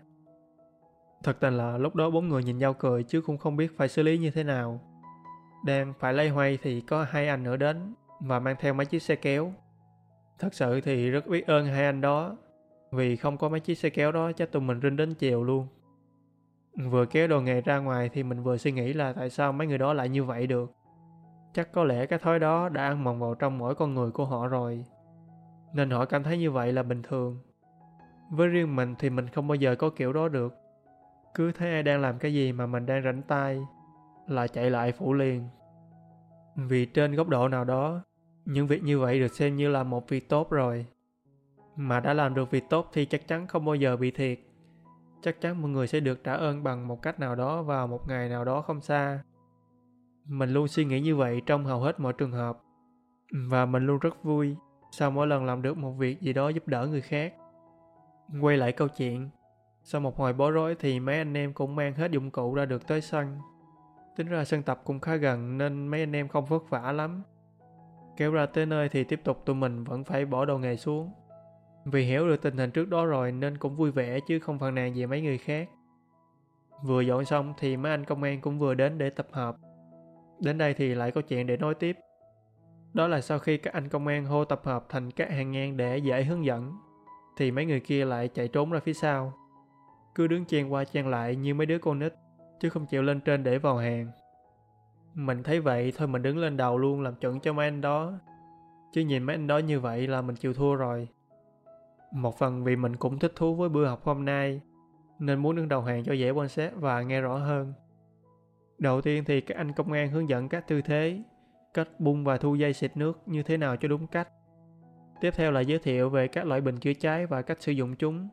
Thật 1.22 1.36
tình 1.40 1.56
là 1.56 1.78
lúc 1.78 1.94
đó 1.94 2.10
bốn 2.10 2.28
người 2.28 2.44
nhìn 2.44 2.58
nhau 2.58 2.74
cười 2.74 3.02
chứ 3.02 3.20
cũng 3.20 3.38
không 3.38 3.56
biết 3.56 3.76
phải 3.76 3.88
xử 3.88 4.02
lý 4.02 4.18
như 4.18 4.30
thế 4.30 4.44
nào. 4.44 4.80
Đang 5.64 5.92
phải 5.98 6.14
lay 6.14 6.28
hoay 6.28 6.58
thì 6.62 6.80
có 6.80 7.06
hai 7.10 7.28
anh 7.28 7.42
nữa 7.42 7.56
đến 7.56 7.94
và 8.20 8.38
mang 8.38 8.56
theo 8.60 8.74
mấy 8.74 8.86
chiếc 8.86 9.02
xe 9.02 9.16
kéo. 9.16 9.52
Thật 10.38 10.54
sự 10.54 10.80
thì 10.80 11.10
rất 11.10 11.26
biết 11.26 11.46
ơn 11.46 11.66
hai 11.66 11.84
anh 11.84 12.00
đó 12.00 12.36
vì 12.92 13.16
không 13.16 13.38
có 13.38 13.48
mấy 13.48 13.60
chiếc 13.60 13.74
xe 13.78 13.90
kéo 13.90 14.12
đó 14.12 14.32
chắc 14.32 14.52
tụi 14.52 14.62
mình 14.62 14.80
rinh 14.82 14.96
đến 14.96 15.14
chiều 15.14 15.44
luôn. 15.44 15.66
Vừa 16.90 17.06
kéo 17.06 17.28
đồ 17.28 17.40
nghề 17.40 17.60
ra 17.60 17.78
ngoài 17.78 18.10
thì 18.12 18.22
mình 18.22 18.42
vừa 18.42 18.56
suy 18.56 18.72
nghĩ 18.72 18.92
là 18.92 19.12
tại 19.12 19.30
sao 19.30 19.52
mấy 19.52 19.66
người 19.66 19.78
đó 19.78 19.92
lại 19.92 20.08
như 20.08 20.24
vậy 20.24 20.46
được. 20.46 20.72
Chắc 21.52 21.72
có 21.72 21.84
lẽ 21.84 22.06
cái 22.06 22.18
thói 22.18 22.38
đó 22.38 22.68
đã 22.68 22.82
ăn 22.82 23.04
mòn 23.04 23.20
vào 23.20 23.34
trong 23.34 23.58
mỗi 23.58 23.74
con 23.74 23.94
người 23.94 24.10
của 24.10 24.24
họ 24.24 24.46
rồi. 24.46 24.84
Nên 25.74 25.90
họ 25.90 26.04
cảm 26.04 26.22
thấy 26.22 26.38
như 26.38 26.50
vậy 26.50 26.72
là 26.72 26.82
bình 26.82 27.02
thường. 27.02 27.38
Với 28.30 28.48
riêng 28.48 28.76
mình 28.76 28.94
thì 28.98 29.10
mình 29.10 29.28
không 29.28 29.48
bao 29.48 29.54
giờ 29.54 29.74
có 29.74 29.90
kiểu 29.90 30.12
đó 30.12 30.28
được. 30.28 30.54
Cứ 31.34 31.52
thấy 31.52 31.70
ai 31.72 31.82
đang 31.82 32.00
làm 32.00 32.18
cái 32.18 32.34
gì 32.34 32.52
mà 32.52 32.66
mình 32.66 32.86
đang 32.86 33.04
rảnh 33.04 33.22
tay 33.22 33.60
là 34.26 34.46
chạy 34.46 34.70
lại 34.70 34.92
phủ 34.92 35.12
liền. 35.12 35.48
Vì 36.56 36.86
trên 36.86 37.14
góc 37.14 37.28
độ 37.28 37.48
nào 37.48 37.64
đó, 37.64 38.00
những 38.44 38.66
việc 38.66 38.82
như 38.82 38.98
vậy 38.98 39.20
được 39.20 39.32
xem 39.32 39.56
như 39.56 39.68
là 39.68 39.82
một 39.82 40.08
việc 40.08 40.28
tốt 40.28 40.50
rồi. 40.50 40.86
Mà 41.76 42.00
đã 42.00 42.14
làm 42.14 42.34
được 42.34 42.50
việc 42.50 42.64
tốt 42.70 42.90
thì 42.92 43.04
chắc 43.04 43.28
chắn 43.28 43.46
không 43.46 43.64
bao 43.64 43.74
giờ 43.74 43.96
bị 43.96 44.10
thiệt 44.10 44.38
chắc 45.22 45.40
chắn 45.40 45.62
mọi 45.62 45.70
người 45.70 45.86
sẽ 45.86 46.00
được 46.00 46.24
trả 46.24 46.32
ơn 46.32 46.62
bằng 46.62 46.88
một 46.88 47.02
cách 47.02 47.20
nào 47.20 47.34
đó 47.34 47.62
vào 47.62 47.86
một 47.86 48.08
ngày 48.08 48.28
nào 48.28 48.44
đó 48.44 48.62
không 48.62 48.80
xa. 48.80 49.22
Mình 50.24 50.50
luôn 50.50 50.68
suy 50.68 50.84
nghĩ 50.84 51.00
như 51.00 51.16
vậy 51.16 51.42
trong 51.46 51.64
hầu 51.64 51.80
hết 51.80 52.00
mọi 52.00 52.12
trường 52.12 52.32
hợp. 52.32 52.58
Và 53.48 53.66
mình 53.66 53.86
luôn 53.86 53.98
rất 53.98 54.24
vui 54.24 54.56
sau 54.90 55.10
mỗi 55.10 55.26
lần 55.26 55.44
làm 55.44 55.62
được 55.62 55.78
một 55.78 55.90
việc 55.90 56.20
gì 56.20 56.32
đó 56.32 56.48
giúp 56.48 56.68
đỡ 56.68 56.86
người 56.86 57.00
khác. 57.00 57.34
Quay 58.40 58.56
lại 58.56 58.72
câu 58.72 58.88
chuyện, 58.88 59.30
sau 59.82 60.00
một 60.00 60.16
hồi 60.16 60.32
bối 60.32 60.50
rối 60.50 60.74
thì 60.78 61.00
mấy 61.00 61.18
anh 61.18 61.36
em 61.36 61.52
cũng 61.52 61.76
mang 61.76 61.94
hết 61.94 62.10
dụng 62.10 62.30
cụ 62.30 62.54
ra 62.54 62.64
được 62.64 62.86
tới 62.86 63.00
sân. 63.00 63.38
Tính 64.16 64.26
ra 64.26 64.44
sân 64.44 64.62
tập 64.62 64.80
cũng 64.84 65.00
khá 65.00 65.16
gần 65.16 65.58
nên 65.58 65.88
mấy 65.88 66.00
anh 66.00 66.16
em 66.16 66.28
không 66.28 66.44
vất 66.44 66.70
vả 66.70 66.92
lắm. 66.92 67.22
Kéo 68.16 68.32
ra 68.32 68.46
tới 68.46 68.66
nơi 68.66 68.88
thì 68.88 69.04
tiếp 69.04 69.20
tục 69.24 69.42
tụi 69.44 69.56
mình 69.56 69.84
vẫn 69.84 70.04
phải 70.04 70.24
bỏ 70.24 70.44
đồ 70.44 70.58
nghề 70.58 70.76
xuống. 70.76 71.10
Vì 71.84 72.04
hiểu 72.04 72.28
được 72.28 72.42
tình 72.42 72.56
hình 72.56 72.70
trước 72.70 72.88
đó 72.88 73.06
rồi 73.06 73.32
nên 73.32 73.58
cũng 73.58 73.76
vui 73.76 73.90
vẻ 73.90 74.20
chứ 74.28 74.38
không 74.38 74.58
phàn 74.58 74.74
nàn 74.74 74.94
về 74.94 75.06
mấy 75.06 75.20
người 75.20 75.38
khác. 75.38 75.68
Vừa 76.84 77.00
dọn 77.00 77.24
xong 77.24 77.54
thì 77.58 77.76
mấy 77.76 77.92
anh 77.92 78.04
công 78.04 78.22
an 78.22 78.40
cũng 78.40 78.58
vừa 78.58 78.74
đến 78.74 78.98
để 78.98 79.10
tập 79.10 79.26
hợp. 79.32 79.56
Đến 80.40 80.58
đây 80.58 80.74
thì 80.74 80.94
lại 80.94 81.10
có 81.10 81.20
chuyện 81.20 81.46
để 81.46 81.56
nói 81.56 81.74
tiếp. 81.74 81.96
Đó 82.94 83.08
là 83.08 83.20
sau 83.20 83.38
khi 83.38 83.56
các 83.56 83.74
anh 83.74 83.88
công 83.88 84.06
an 84.06 84.24
hô 84.24 84.44
tập 84.44 84.60
hợp 84.64 84.84
thành 84.88 85.10
các 85.10 85.30
hàng 85.30 85.50
ngang 85.50 85.76
để 85.76 85.98
dễ 85.98 86.24
hướng 86.24 86.44
dẫn, 86.44 86.72
thì 87.36 87.50
mấy 87.50 87.66
người 87.66 87.80
kia 87.80 88.04
lại 88.04 88.28
chạy 88.28 88.48
trốn 88.48 88.70
ra 88.70 88.80
phía 88.80 88.92
sau. 88.92 89.32
Cứ 90.14 90.26
đứng 90.26 90.44
chen 90.44 90.72
qua 90.72 90.84
chen 90.84 91.10
lại 91.10 91.36
như 91.36 91.54
mấy 91.54 91.66
đứa 91.66 91.78
con 91.78 91.98
nít, 91.98 92.14
chứ 92.60 92.68
không 92.68 92.86
chịu 92.86 93.02
lên 93.02 93.20
trên 93.20 93.44
để 93.44 93.58
vào 93.58 93.76
hàng. 93.76 94.10
Mình 95.14 95.42
thấy 95.42 95.60
vậy 95.60 95.92
thôi 95.96 96.08
mình 96.08 96.22
đứng 96.22 96.38
lên 96.38 96.56
đầu 96.56 96.78
luôn 96.78 97.00
làm 97.00 97.14
chuẩn 97.14 97.40
cho 97.40 97.52
mấy 97.52 97.66
anh 97.66 97.80
đó. 97.80 98.12
Chứ 98.92 99.00
nhìn 99.00 99.22
mấy 99.22 99.36
anh 99.36 99.46
đó 99.46 99.58
như 99.58 99.80
vậy 99.80 100.06
là 100.06 100.22
mình 100.22 100.36
chịu 100.36 100.54
thua 100.54 100.74
rồi. 100.74 101.08
Một 102.12 102.38
phần 102.38 102.64
vì 102.64 102.76
mình 102.76 102.96
cũng 102.96 103.18
thích 103.18 103.32
thú 103.36 103.54
với 103.54 103.68
bữa 103.68 103.86
học 103.86 104.04
hôm 104.04 104.24
nay, 104.24 104.60
nên 105.18 105.38
muốn 105.38 105.56
đứng 105.56 105.68
đầu 105.68 105.82
hàng 105.82 106.04
cho 106.04 106.12
dễ 106.12 106.30
quan 106.30 106.48
sát 106.48 106.72
và 106.76 107.02
nghe 107.02 107.20
rõ 107.20 107.36
hơn. 107.36 107.72
Đầu 108.80 109.00
tiên 109.00 109.24
thì 109.24 109.40
các 109.40 109.56
anh 109.56 109.72
công 109.72 109.92
an 109.92 110.10
hướng 110.10 110.28
dẫn 110.28 110.48
các 110.48 110.68
tư 110.68 110.82
thế, 110.82 111.22
cách 111.74 111.88
bung 111.98 112.24
và 112.24 112.36
thu 112.36 112.54
dây 112.54 112.72
xịt 112.72 112.96
nước 112.96 113.18
như 113.26 113.42
thế 113.42 113.56
nào 113.56 113.76
cho 113.76 113.88
đúng 113.88 114.06
cách. 114.06 114.28
Tiếp 115.20 115.30
theo 115.36 115.50
là 115.50 115.60
giới 115.60 115.78
thiệu 115.78 116.10
về 116.10 116.28
các 116.28 116.46
loại 116.46 116.60
bình 116.60 116.76
chữa 116.76 116.92
cháy 116.92 117.26
và 117.26 117.42
cách 117.42 117.62
sử 117.62 117.72
dụng 117.72 117.96
chúng. 117.96 118.28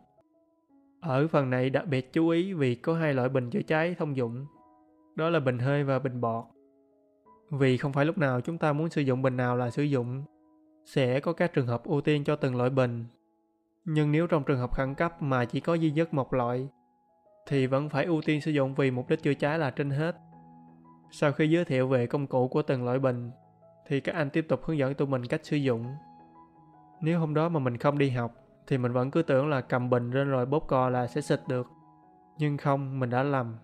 Ở 1.01 1.27
phần 1.27 1.49
này 1.49 1.69
đặc 1.69 1.87
biệt 1.87 2.13
chú 2.13 2.29
ý 2.29 2.53
vì 2.53 2.75
có 2.75 2.93
hai 2.93 3.13
loại 3.13 3.29
bình 3.29 3.49
chữa 3.49 3.61
cháy 3.61 3.95
thông 3.97 4.15
dụng. 4.15 4.45
Đó 5.15 5.29
là 5.29 5.39
bình 5.39 5.59
hơi 5.59 5.83
và 5.83 5.99
bình 5.99 6.21
bọt. 6.21 6.45
Vì 7.51 7.77
không 7.77 7.93
phải 7.93 8.05
lúc 8.05 8.17
nào 8.17 8.41
chúng 8.41 8.57
ta 8.57 8.73
muốn 8.73 8.89
sử 8.89 9.01
dụng 9.01 9.21
bình 9.21 9.37
nào 9.37 9.57
là 9.57 9.69
sử 9.69 9.83
dụng. 9.83 10.23
Sẽ 10.85 11.19
có 11.19 11.33
các 11.33 11.53
trường 11.53 11.67
hợp 11.67 11.83
ưu 11.83 12.01
tiên 12.01 12.23
cho 12.23 12.35
từng 12.35 12.55
loại 12.55 12.69
bình. 12.69 13.05
Nhưng 13.85 14.11
nếu 14.11 14.27
trong 14.27 14.43
trường 14.43 14.59
hợp 14.59 14.75
khẩn 14.75 14.95
cấp 14.95 15.21
mà 15.21 15.45
chỉ 15.45 15.59
có 15.59 15.73
duy 15.73 15.91
nhất 15.91 16.13
một 16.13 16.33
loại, 16.33 16.67
thì 17.47 17.67
vẫn 17.67 17.89
phải 17.89 18.05
ưu 18.05 18.21
tiên 18.21 18.41
sử 18.41 18.51
dụng 18.51 18.75
vì 18.75 18.91
mục 18.91 19.09
đích 19.09 19.23
chữa 19.23 19.33
cháy 19.33 19.59
là 19.59 19.71
trên 19.71 19.89
hết. 19.89 20.15
Sau 21.11 21.31
khi 21.31 21.49
giới 21.49 21.65
thiệu 21.65 21.87
về 21.87 22.07
công 22.07 22.27
cụ 22.27 22.47
của 22.47 22.61
từng 22.61 22.85
loại 22.85 22.99
bình, 22.99 23.31
thì 23.87 23.99
các 23.99 24.15
anh 24.15 24.29
tiếp 24.29 24.45
tục 24.49 24.63
hướng 24.63 24.77
dẫn 24.77 24.93
tụi 24.93 25.07
mình 25.07 25.25
cách 25.25 25.41
sử 25.43 25.57
dụng. 25.57 25.85
Nếu 27.01 27.19
hôm 27.19 27.33
đó 27.33 27.49
mà 27.49 27.59
mình 27.59 27.77
không 27.77 27.97
đi 27.97 28.09
học, 28.09 28.33
thì 28.67 28.77
mình 28.77 28.91
vẫn 28.91 29.11
cứ 29.11 29.21
tưởng 29.21 29.49
là 29.49 29.61
cầm 29.61 29.89
bình 29.89 30.11
lên 30.11 30.29
rồi 30.29 30.45
bóp 30.45 30.59
cò 30.67 30.89
là 30.89 31.07
sẽ 31.07 31.21
xịt 31.21 31.39
được. 31.47 31.67
Nhưng 32.37 32.57
không, 32.57 32.99
mình 32.99 33.09
đã 33.09 33.23
lầm. 33.23 33.57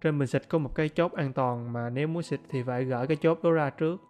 Trên 0.00 0.18
bình 0.18 0.28
xịt 0.28 0.42
có 0.48 0.58
một 0.58 0.74
cái 0.74 0.88
chốt 0.88 1.12
an 1.12 1.32
toàn 1.32 1.72
mà 1.72 1.90
nếu 1.90 2.08
muốn 2.08 2.22
xịt 2.22 2.40
thì 2.48 2.62
phải 2.62 2.84
gỡ 2.84 3.06
cái 3.06 3.16
chốt 3.16 3.42
đó 3.42 3.50
ra 3.50 3.70
trước. 3.70 4.00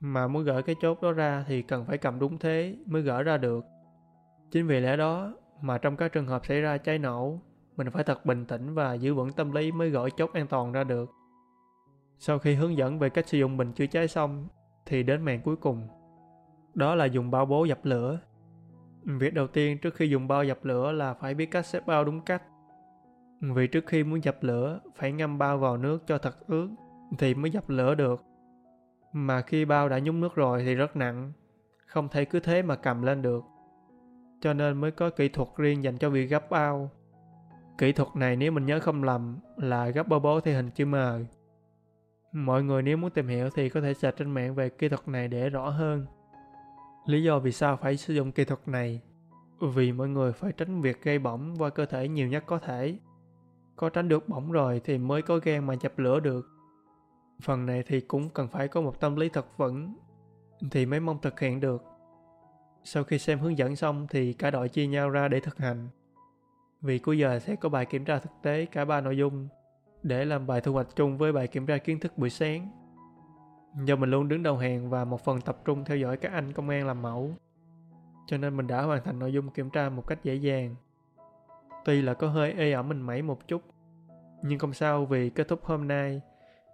Mà 0.00 0.28
muốn 0.28 0.44
gỡ 0.44 0.62
cái 0.62 0.74
chốt 0.82 1.02
đó 1.02 1.12
ra 1.12 1.44
thì 1.48 1.62
cần 1.62 1.84
phải 1.84 1.98
cầm 1.98 2.18
đúng 2.18 2.38
thế 2.38 2.76
mới 2.86 3.02
gỡ 3.02 3.22
ra 3.22 3.36
được. 3.36 3.64
Chính 4.50 4.66
vì 4.66 4.80
lẽ 4.80 4.96
đó 4.96 5.34
mà 5.62 5.78
trong 5.78 5.96
các 5.96 6.12
trường 6.12 6.26
hợp 6.26 6.46
xảy 6.46 6.60
ra 6.60 6.78
cháy 6.78 6.98
nổ, 6.98 7.38
mình 7.76 7.90
phải 7.90 8.04
thật 8.04 8.26
bình 8.26 8.44
tĩnh 8.44 8.74
và 8.74 8.94
giữ 8.94 9.14
vững 9.14 9.32
tâm 9.32 9.52
lý 9.52 9.72
mới 9.72 9.90
gỡ 9.90 10.08
chốt 10.16 10.32
an 10.32 10.46
toàn 10.46 10.72
ra 10.72 10.84
được. 10.84 11.10
Sau 12.22 12.38
khi 12.38 12.54
hướng 12.54 12.76
dẫn 12.76 12.98
về 12.98 13.10
cách 13.10 13.28
sử 13.28 13.38
dụng 13.38 13.56
bình 13.56 13.72
chữa 13.72 13.86
cháy 13.86 14.08
xong, 14.08 14.48
thì 14.86 15.02
đến 15.02 15.22
màn 15.22 15.40
cuối 15.42 15.56
cùng. 15.56 15.88
Đó 16.74 16.94
là 16.94 17.04
dùng 17.04 17.30
bao 17.30 17.46
bố 17.46 17.64
dập 17.64 17.84
lửa. 17.84 18.20
Việc 19.04 19.34
đầu 19.34 19.46
tiên 19.46 19.78
trước 19.78 19.94
khi 19.94 20.08
dùng 20.08 20.28
bao 20.28 20.44
dập 20.44 20.64
lửa 20.64 20.92
là 20.92 21.14
phải 21.14 21.34
biết 21.34 21.46
cách 21.50 21.66
xếp 21.66 21.86
bao 21.86 22.04
đúng 22.04 22.20
cách. 22.20 22.42
Vì 23.40 23.66
trước 23.66 23.86
khi 23.86 24.04
muốn 24.04 24.24
dập 24.24 24.42
lửa, 24.42 24.80
phải 24.96 25.12
ngâm 25.12 25.38
bao 25.38 25.58
vào 25.58 25.76
nước 25.76 26.06
cho 26.06 26.18
thật 26.18 26.46
ướt, 26.46 26.68
thì 27.18 27.34
mới 27.34 27.50
dập 27.50 27.68
lửa 27.68 27.94
được. 27.94 28.24
Mà 29.12 29.42
khi 29.42 29.64
bao 29.64 29.88
đã 29.88 29.98
nhúng 29.98 30.20
nước 30.20 30.34
rồi 30.34 30.62
thì 30.64 30.74
rất 30.74 30.96
nặng, 30.96 31.32
không 31.86 32.08
thể 32.08 32.24
cứ 32.24 32.40
thế 32.40 32.62
mà 32.62 32.76
cầm 32.76 33.02
lên 33.02 33.22
được. 33.22 33.44
Cho 34.40 34.52
nên 34.52 34.80
mới 34.80 34.90
có 34.90 35.10
kỹ 35.10 35.28
thuật 35.28 35.48
riêng 35.56 35.84
dành 35.84 35.98
cho 35.98 36.10
việc 36.10 36.26
gấp 36.26 36.50
bao. 36.50 36.90
Kỹ 37.78 37.92
thuật 37.92 38.08
này 38.14 38.36
nếu 38.36 38.52
mình 38.52 38.66
nhớ 38.66 38.80
không 38.80 39.04
lầm 39.04 39.38
là 39.56 39.88
gấp 39.88 40.08
bao 40.08 40.20
bố 40.20 40.40
theo 40.40 40.54
hình 40.54 40.70
chữ 40.70 40.86
M. 40.86 40.94
Mọi 42.32 42.62
người 42.62 42.82
nếu 42.82 42.96
muốn 42.96 43.10
tìm 43.10 43.28
hiểu 43.28 43.50
thì 43.50 43.68
có 43.68 43.80
thể 43.80 43.94
search 43.94 44.16
trên 44.16 44.30
mạng 44.30 44.54
về 44.54 44.68
kỹ 44.68 44.88
thuật 44.88 45.08
này 45.08 45.28
để 45.28 45.50
rõ 45.50 45.68
hơn. 45.68 46.06
Lý 47.06 47.22
do 47.22 47.38
vì 47.38 47.52
sao 47.52 47.76
phải 47.76 47.96
sử 47.96 48.14
dụng 48.14 48.32
kỹ 48.32 48.44
thuật 48.44 48.68
này? 48.68 49.00
Vì 49.74 49.92
mọi 49.92 50.08
người 50.08 50.32
phải 50.32 50.52
tránh 50.52 50.80
việc 50.80 51.02
gây 51.02 51.18
bỏng 51.18 51.54
qua 51.58 51.70
cơ 51.70 51.86
thể 51.86 52.08
nhiều 52.08 52.28
nhất 52.28 52.44
có 52.46 52.58
thể. 52.58 52.98
Có 53.76 53.88
tránh 53.88 54.08
được 54.08 54.28
bỏng 54.28 54.52
rồi 54.52 54.80
thì 54.84 54.98
mới 54.98 55.22
có 55.22 55.38
gan 55.42 55.66
mà 55.66 55.74
dập 55.80 55.98
lửa 55.98 56.20
được. 56.20 56.46
Phần 57.42 57.66
này 57.66 57.82
thì 57.86 58.00
cũng 58.00 58.30
cần 58.30 58.48
phải 58.48 58.68
có 58.68 58.80
một 58.80 59.00
tâm 59.00 59.16
lý 59.16 59.28
thật 59.28 59.46
vững 59.56 59.94
thì 60.70 60.86
mới 60.86 61.00
mong 61.00 61.18
thực 61.22 61.40
hiện 61.40 61.60
được. 61.60 61.84
Sau 62.84 63.04
khi 63.04 63.18
xem 63.18 63.38
hướng 63.38 63.58
dẫn 63.58 63.76
xong 63.76 64.06
thì 64.10 64.32
cả 64.32 64.50
đội 64.50 64.68
chia 64.68 64.86
nhau 64.86 65.10
ra 65.10 65.28
để 65.28 65.40
thực 65.40 65.58
hành. 65.58 65.88
Vì 66.80 66.98
cuối 66.98 67.18
giờ 67.18 67.38
sẽ 67.38 67.56
có 67.56 67.68
bài 67.68 67.86
kiểm 67.86 68.04
tra 68.04 68.18
thực 68.18 68.32
tế 68.42 68.66
cả 68.66 68.84
ba 68.84 69.00
nội 69.00 69.16
dung 69.16 69.48
để 70.02 70.24
làm 70.24 70.46
bài 70.46 70.60
thu 70.60 70.72
hoạch 70.72 70.96
chung 70.96 71.18
với 71.18 71.32
bài 71.32 71.46
kiểm 71.46 71.66
tra 71.66 71.78
kiến 71.78 72.00
thức 72.00 72.18
buổi 72.18 72.30
sáng. 72.30 72.68
Do 73.84 73.96
mình 73.96 74.10
luôn 74.10 74.28
đứng 74.28 74.42
đầu 74.42 74.56
hàng 74.56 74.90
và 74.90 75.04
một 75.04 75.24
phần 75.24 75.40
tập 75.40 75.58
trung 75.64 75.84
theo 75.84 75.96
dõi 75.96 76.16
các 76.16 76.32
anh 76.32 76.52
công 76.52 76.68
an 76.68 76.86
làm 76.86 77.02
mẫu, 77.02 77.34
cho 78.26 78.36
nên 78.36 78.56
mình 78.56 78.66
đã 78.66 78.82
hoàn 78.82 79.04
thành 79.04 79.18
nội 79.18 79.32
dung 79.32 79.50
kiểm 79.50 79.70
tra 79.70 79.88
một 79.88 80.06
cách 80.06 80.18
dễ 80.22 80.34
dàng. 80.34 80.74
Tuy 81.84 82.02
là 82.02 82.14
có 82.14 82.28
hơi 82.28 82.52
ê 82.52 82.72
ẩm 82.72 82.88
mình 82.88 83.00
mẩy 83.00 83.22
một 83.22 83.48
chút, 83.48 83.62
nhưng 84.42 84.58
không 84.58 84.72
sao 84.72 85.04
vì 85.04 85.30
kết 85.30 85.48
thúc 85.48 85.64
hôm 85.64 85.88
nay, 85.88 86.20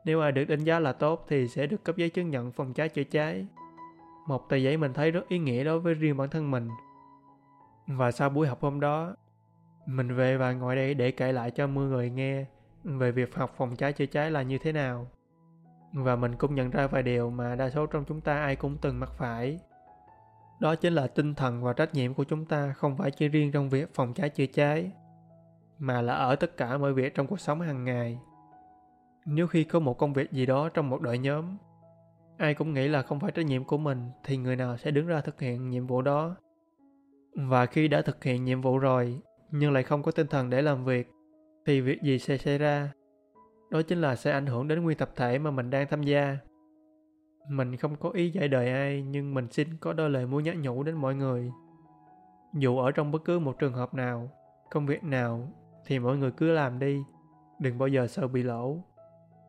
nếu 0.04 0.20
ai 0.20 0.32
được 0.32 0.44
đánh 0.44 0.64
giá 0.64 0.80
là 0.80 0.92
tốt 0.92 1.26
thì 1.28 1.48
sẽ 1.48 1.66
được 1.66 1.84
cấp 1.84 1.96
giấy 1.96 2.10
chứng 2.10 2.30
nhận 2.30 2.52
phòng 2.52 2.72
cháy 2.72 2.88
chữa 2.88 3.04
cháy. 3.04 3.46
Một 4.26 4.48
tờ 4.48 4.56
giấy 4.56 4.76
mình 4.76 4.92
thấy 4.92 5.10
rất 5.10 5.28
ý 5.28 5.38
nghĩa 5.38 5.64
đối 5.64 5.80
với 5.80 5.94
riêng 5.94 6.16
bản 6.16 6.30
thân 6.30 6.50
mình. 6.50 6.68
Và 7.86 8.10
sau 8.10 8.30
buổi 8.30 8.46
học 8.46 8.60
hôm 8.60 8.80
đó, 8.80 9.16
mình 9.86 10.14
về 10.14 10.36
và 10.36 10.52
ngồi 10.52 10.76
đây 10.76 10.94
để 10.94 11.10
kể 11.10 11.32
lại 11.32 11.50
cho 11.50 11.66
mọi 11.66 11.84
người 11.84 12.10
nghe 12.10 12.44
về 12.86 13.12
việc 13.12 13.34
học 13.34 13.54
phòng 13.56 13.76
cháy 13.76 13.92
chữa 13.92 14.06
cháy 14.06 14.30
là 14.30 14.42
như 14.42 14.58
thế 14.58 14.72
nào. 14.72 15.06
Và 15.92 16.16
mình 16.16 16.36
cũng 16.36 16.54
nhận 16.54 16.70
ra 16.70 16.86
vài 16.86 17.02
điều 17.02 17.30
mà 17.30 17.54
đa 17.54 17.70
số 17.70 17.86
trong 17.86 18.04
chúng 18.04 18.20
ta 18.20 18.38
ai 18.38 18.56
cũng 18.56 18.76
từng 18.80 19.00
mắc 19.00 19.10
phải. 19.16 19.58
Đó 20.60 20.74
chính 20.74 20.92
là 20.92 21.06
tinh 21.06 21.34
thần 21.34 21.62
và 21.62 21.72
trách 21.72 21.94
nhiệm 21.94 22.14
của 22.14 22.24
chúng 22.24 22.44
ta 22.44 22.72
không 22.72 22.96
phải 22.96 23.10
chỉ 23.10 23.28
riêng 23.28 23.52
trong 23.52 23.68
việc 23.68 23.94
phòng 23.94 24.14
cháy 24.14 24.28
chữa 24.28 24.46
cháy, 24.46 24.92
mà 25.78 26.02
là 26.02 26.14
ở 26.14 26.36
tất 26.36 26.56
cả 26.56 26.78
mọi 26.78 26.92
việc 26.92 27.14
trong 27.14 27.26
cuộc 27.26 27.40
sống 27.40 27.60
hàng 27.60 27.84
ngày. 27.84 28.18
Nếu 29.26 29.46
khi 29.46 29.64
có 29.64 29.80
một 29.80 29.98
công 29.98 30.12
việc 30.12 30.32
gì 30.32 30.46
đó 30.46 30.68
trong 30.68 30.90
một 30.90 31.00
đội 31.00 31.18
nhóm, 31.18 31.56
ai 32.38 32.54
cũng 32.54 32.74
nghĩ 32.74 32.88
là 32.88 33.02
không 33.02 33.20
phải 33.20 33.30
trách 33.30 33.46
nhiệm 33.46 33.64
của 33.64 33.78
mình 33.78 34.10
thì 34.24 34.36
người 34.36 34.56
nào 34.56 34.76
sẽ 34.76 34.90
đứng 34.90 35.06
ra 35.06 35.20
thực 35.20 35.40
hiện 35.40 35.70
nhiệm 35.70 35.86
vụ 35.86 36.02
đó. 36.02 36.36
Và 37.34 37.66
khi 37.66 37.88
đã 37.88 38.02
thực 38.02 38.24
hiện 38.24 38.44
nhiệm 38.44 38.60
vụ 38.60 38.78
rồi, 38.78 39.20
nhưng 39.50 39.72
lại 39.72 39.82
không 39.82 40.02
có 40.02 40.12
tinh 40.12 40.26
thần 40.26 40.50
để 40.50 40.62
làm 40.62 40.84
việc, 40.84 41.10
thì 41.66 41.80
việc 41.80 42.02
gì 42.02 42.18
sẽ 42.18 42.36
xảy 42.36 42.58
ra? 42.58 42.92
Đó 43.70 43.82
chính 43.82 44.00
là 44.00 44.16
sẽ 44.16 44.32
ảnh 44.32 44.46
hưởng 44.46 44.68
đến 44.68 44.82
nguyên 44.82 44.98
tập 44.98 45.10
thể 45.16 45.38
mà 45.38 45.50
mình 45.50 45.70
đang 45.70 45.86
tham 45.90 46.02
gia. 46.02 46.36
Mình 47.48 47.76
không 47.76 47.96
có 47.96 48.10
ý 48.10 48.30
dạy 48.30 48.48
đời 48.48 48.72
ai, 48.72 49.02
nhưng 49.02 49.34
mình 49.34 49.48
xin 49.50 49.68
có 49.80 49.92
đôi 49.92 50.10
lời 50.10 50.26
muốn 50.26 50.44
nhắc 50.44 50.56
nhủ 50.56 50.82
đến 50.82 50.94
mọi 50.94 51.14
người. 51.14 51.50
Dù 52.54 52.78
ở 52.78 52.92
trong 52.92 53.12
bất 53.12 53.24
cứ 53.24 53.38
một 53.38 53.58
trường 53.58 53.72
hợp 53.72 53.94
nào, 53.94 54.30
công 54.70 54.86
việc 54.86 55.04
nào, 55.04 55.48
thì 55.86 55.98
mọi 55.98 56.16
người 56.16 56.30
cứ 56.30 56.52
làm 56.52 56.78
đi. 56.78 57.02
Đừng 57.60 57.78
bao 57.78 57.88
giờ 57.88 58.06
sợ 58.06 58.28
bị 58.28 58.42
lỗ. 58.42 58.76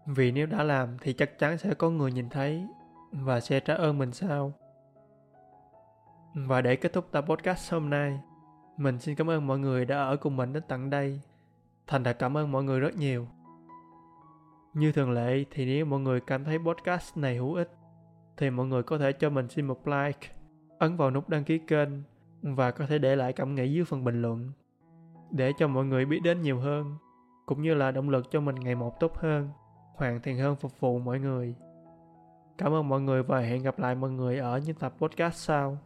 Vì 0.06 0.32
nếu 0.32 0.46
đã 0.46 0.64
làm 0.64 0.98
thì 1.02 1.14
chắc 1.14 1.40
chắn 1.40 1.58
sẽ 1.58 1.74
có 1.74 1.90
người 1.90 2.12
nhìn 2.12 2.30
thấy 2.30 2.68
và 3.12 3.40
sẽ 3.40 3.60
trả 3.60 3.74
ơn 3.74 3.98
mình 3.98 4.12
sau. 4.12 4.54
Và 6.36 6.62
để 6.62 6.76
kết 6.76 6.94
thúc 6.94 7.08
tập 7.12 7.26
podcast 7.28 7.74
hôm 7.74 7.90
nay, 7.90 8.20
mình 8.78 9.00
xin 9.00 9.16
cảm 9.16 9.30
ơn 9.30 9.48
mọi 9.48 9.60
người 9.60 9.86
đã 9.86 9.98
ở 9.98 10.18
cùng 10.18 10.38
mình 10.38 10.54
đến 10.54 10.64
tận 10.68 10.90
đây. 10.90 11.22
Thành 11.88 12.04
thật 12.04 12.16
cảm 12.20 12.38
ơn 12.38 12.52
mọi 12.52 12.64
người 12.64 12.80
rất 12.80 12.96
nhiều. 12.96 13.28
Như 14.74 14.92
thường 14.92 15.12
lệ 15.12 15.44
thì 15.52 15.66
nếu 15.66 15.86
mọi 15.86 16.00
người 16.00 16.20
cảm 16.20 16.44
thấy 16.44 16.58
podcast 16.60 17.18
này 17.18 17.36
hữu 17.36 17.54
ích 17.54 17.72
thì 18.38 18.50
mọi 18.50 18.66
người 18.66 18.84
có 18.84 18.98
thể 18.98 19.12
cho 19.12 19.30
mình 19.30 19.48
xin 19.50 19.68
một 19.68 19.88
like, 19.88 20.30
ấn 20.80 20.98
vào 20.98 21.12
nút 21.12 21.30
đăng 21.30 21.44
ký 21.44 21.58
kênh 21.68 21.90
và 22.42 22.72
có 22.72 22.86
thể 22.86 22.98
để 22.98 23.16
lại 23.16 23.34
cảm 23.34 23.56
nghĩ 23.56 23.74
dưới 23.74 23.86
phần 23.86 24.04
bình 24.04 24.22
luận 24.22 24.52
để 25.32 25.54
cho 25.58 25.68
mọi 25.68 25.86
người 25.86 26.06
biết 26.06 26.20
đến 26.24 26.42
nhiều 26.42 26.60
hơn 26.60 26.96
cũng 27.46 27.62
như 27.62 27.74
là 27.74 27.92
động 27.92 28.10
lực 28.10 28.32
cho 28.32 28.40
mình 28.40 28.56
ngày 28.56 28.76
một 28.76 29.00
tốt 29.00 29.18
hơn, 29.18 29.50
hoàn 29.96 30.22
thiện 30.22 30.38
hơn 30.38 30.56
phục 30.56 30.80
vụ 30.80 31.00
mọi 31.00 31.20
người. 31.20 31.56
Cảm 32.58 32.74
ơn 32.74 32.90
mọi 32.90 33.02
người 33.02 33.24
và 33.24 33.40
hẹn 33.40 33.64
gặp 33.64 33.80
lại 33.80 33.96
mọi 33.96 34.10
người 34.10 34.38
ở 34.38 34.58
những 34.66 34.76
tập 34.76 34.94
podcast 35.00 35.36
sau. 35.36 35.78